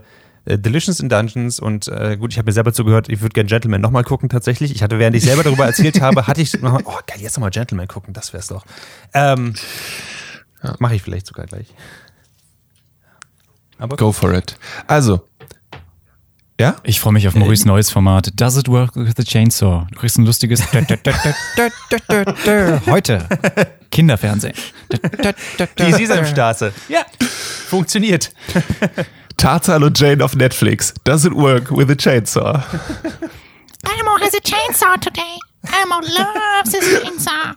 [0.50, 3.47] äh, Delicious in Dungeons und äh, gut, ich habe mir selber zugehört, ich würde gerne
[3.47, 4.74] Gentleman nochmal gucken tatsächlich.
[4.74, 7.52] Ich hatte, während ich selber darüber erzählt habe, hatte ich nochmal, oh geil, jetzt nochmal
[7.52, 8.66] Gentleman gucken, das wär's doch.
[9.14, 9.54] Ähm,
[10.64, 10.76] ja.
[10.80, 11.68] Mache ich vielleicht sogar gleich.
[13.78, 14.58] Aber Go for it.
[14.88, 15.22] Also,
[16.60, 16.76] ja?
[16.84, 18.32] Ich freue mich auf Maurice äh, neues Format.
[18.36, 19.88] Does it work with the chainsaw?
[19.91, 20.62] Du kriegst ein lustiges
[22.86, 23.26] heute.
[23.91, 24.56] Kinderfernsehen.
[25.80, 26.74] Die Sesamstraße.
[26.89, 27.06] Ja,
[27.68, 28.34] funktioniert.
[29.39, 30.93] Tarzan und Jane auf Netflix.
[31.05, 32.61] Does it work with a chainsaw?
[33.85, 35.39] Elmo has a chainsaw today.
[35.65, 37.55] Elmo loves his chainsaw.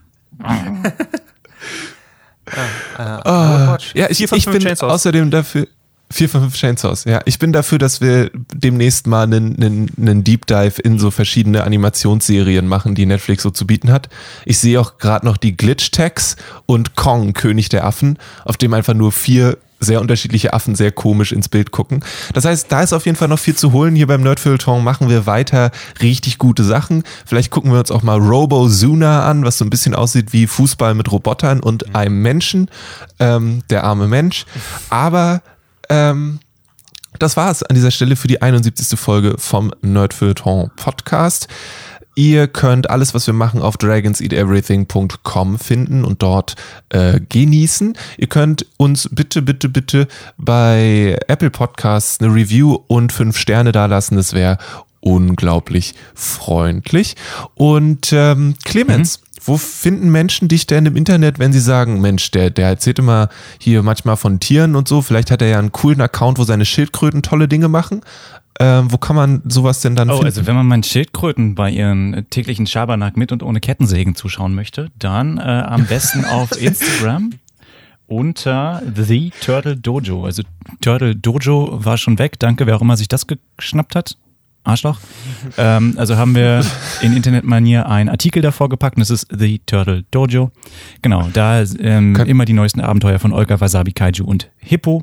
[3.25, 4.93] oh, ja, ich, ich bin Chainsaws.
[4.93, 5.67] außerdem dafür.
[6.09, 7.23] Vier von fünf Chainsaws, ja.
[7.25, 11.65] Ich bin dafür, dass wir demnächst mal einen, einen, einen Deep Dive in so verschiedene
[11.65, 14.11] Animationsserien machen, die Netflix so zu bieten hat.
[14.45, 18.75] Ich sehe auch gerade noch die Glitch Tags und Kong, König der Affen, auf dem
[18.75, 22.05] einfach nur vier sehr unterschiedliche Affen sehr komisch ins Bild gucken.
[22.35, 23.95] Das heißt, da ist auf jeden Fall noch viel zu holen.
[23.95, 25.71] Hier beim Nerdfilton machen wir weiter
[26.01, 27.03] richtig gute Sachen.
[27.27, 30.47] Vielleicht gucken wir uns auch mal Robo Zuna an, was so ein bisschen aussieht wie
[30.47, 31.97] Fußball mit Robotern und mhm.
[31.97, 32.71] einem Menschen,
[33.19, 34.47] ähm, der arme Mensch.
[34.89, 35.43] Aber
[35.89, 36.39] ähm,
[37.19, 38.99] das war es an dieser Stelle für die 71.
[38.99, 41.49] Folge vom Nerdfilton Podcast.
[42.15, 46.57] Ihr könnt alles, was wir machen, auf dragonseateverything.com finden und dort
[46.91, 47.97] äh, genießen.
[48.19, 54.17] Ihr könnt uns bitte, bitte, bitte bei Apple Podcasts eine Review und fünf Sterne dalassen.
[54.17, 54.59] Das wäre
[55.01, 57.17] unglaublich freundlich.
[57.55, 59.32] Und ähm, Clemens, mhm.
[59.45, 63.29] Wo finden Menschen dich denn im Internet, wenn sie sagen, Mensch, der, der erzählt immer
[63.59, 66.65] hier manchmal von Tieren und so, vielleicht hat er ja einen coolen Account, wo seine
[66.65, 68.03] Schildkröten tolle Dinge machen,
[68.61, 70.27] ähm, wo kann man sowas denn dann oh, finden?
[70.27, 74.91] Also wenn man meinen Schildkröten bei ihren täglichen Schabernack mit und ohne Kettensägen zuschauen möchte,
[74.99, 77.33] dann äh, am besten auf Instagram
[78.07, 80.25] unter The Turtle Dojo.
[80.25, 80.43] Also
[80.81, 82.39] Turtle Dojo war schon weg.
[82.39, 83.27] Danke, wer auch immer sich das
[83.57, 84.17] geschnappt hat.
[84.65, 85.01] Arschloch.
[85.59, 86.65] ähm, also haben wir
[87.01, 90.53] in Internetmanier einen Artikel davor gepackt und das ist The Turtle Dojo.
[91.03, 95.03] Genau, da ähm, immer die neuesten Abenteuer von Olga Wasabi Kaiju und Hippo.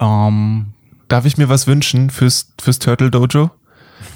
[0.00, 0.66] Ähm,
[1.08, 3.50] Darf ich mir was wünschen fürs, fürs Turtle Dojo?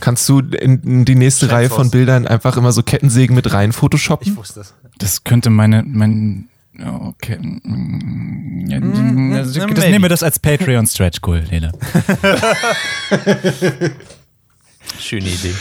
[0.00, 3.72] Kannst du in, in die nächste Reihe von Bildern einfach immer so Kettensägen mit rein
[3.72, 4.32] photoshoppen?
[4.32, 4.74] Ich wusste das.
[4.98, 6.48] Das könnte meine, mein,
[6.78, 7.38] okay.
[7.38, 11.72] Mm, das, das nehmen wir das als Patreon Stretch Goal, Lele.
[15.00, 15.54] Schöne Idee.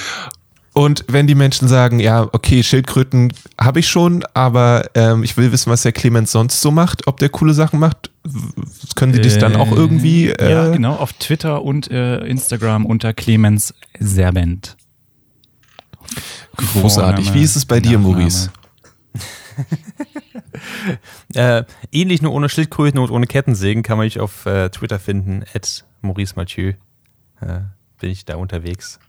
[0.74, 5.52] Und wenn die Menschen sagen, ja, okay, Schildkröten habe ich schon, aber ähm, ich will
[5.52, 8.10] wissen, was der Clemens sonst so macht, ob der coole Sachen macht,
[8.96, 10.30] können sie dich dann auch irgendwie.
[10.30, 14.76] Äh, ja, genau, auf Twitter und äh, Instagram unter Clemens Serbent.
[16.56, 17.34] Großartig.
[17.36, 18.16] Wie ist es bei dir, Nachname.
[18.16, 18.52] Maurice?
[21.36, 25.44] äh, ähnlich nur ohne Schildkröten und ohne Kettensägen kann man mich auf äh, Twitter finden,
[25.54, 26.74] at Maurice Mathieu.
[27.42, 27.60] Äh,
[28.00, 29.00] bin ich da unterwegs.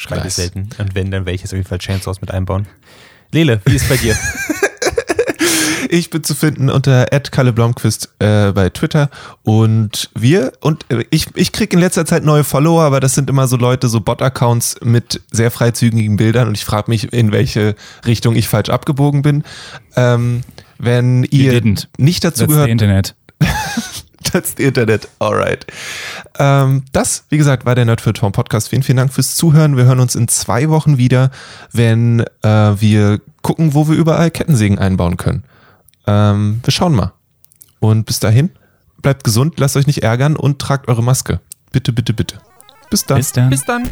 [0.00, 0.36] Schreibe Nice.
[0.36, 0.70] selten.
[0.78, 2.66] Und wenn, dann werde ich jetzt auf jeden Fall Chainsaws mit einbauen.
[3.32, 4.16] Lele, wie ist bei dir?
[5.92, 9.10] Ich bin zu finden unter Kalle Blomqvist äh, bei Twitter
[9.42, 13.28] und wir und äh, ich, ich kriege in letzter Zeit neue Follower, aber das sind
[13.28, 17.74] immer so Leute, so Bot-Accounts mit sehr freizügigen Bildern und ich frage mich, in welche
[18.06, 19.42] Richtung ich falsch abgebogen bin.
[19.96, 20.42] Ähm,
[20.78, 21.60] wenn ihr
[21.98, 23.16] nicht dazu That's gehört, Internet.
[24.32, 25.66] das Internet, alright.
[26.38, 28.68] Ähm, das, wie gesagt, war der Nerd für Tom Podcast.
[28.68, 29.76] Vielen, vielen Dank fürs Zuhören.
[29.76, 31.30] Wir hören uns in zwei Wochen wieder,
[31.72, 35.44] wenn äh, wir gucken, wo wir überall Kettensägen einbauen können.
[36.06, 37.12] Ähm, wir schauen mal.
[37.78, 38.50] Und bis dahin,
[39.00, 41.40] bleibt gesund, lasst euch nicht ärgern und tragt eure Maske.
[41.72, 42.38] Bitte, bitte, bitte.
[42.90, 43.18] Bis dann.
[43.18, 43.50] Bis dann.
[43.50, 43.88] Bis dann.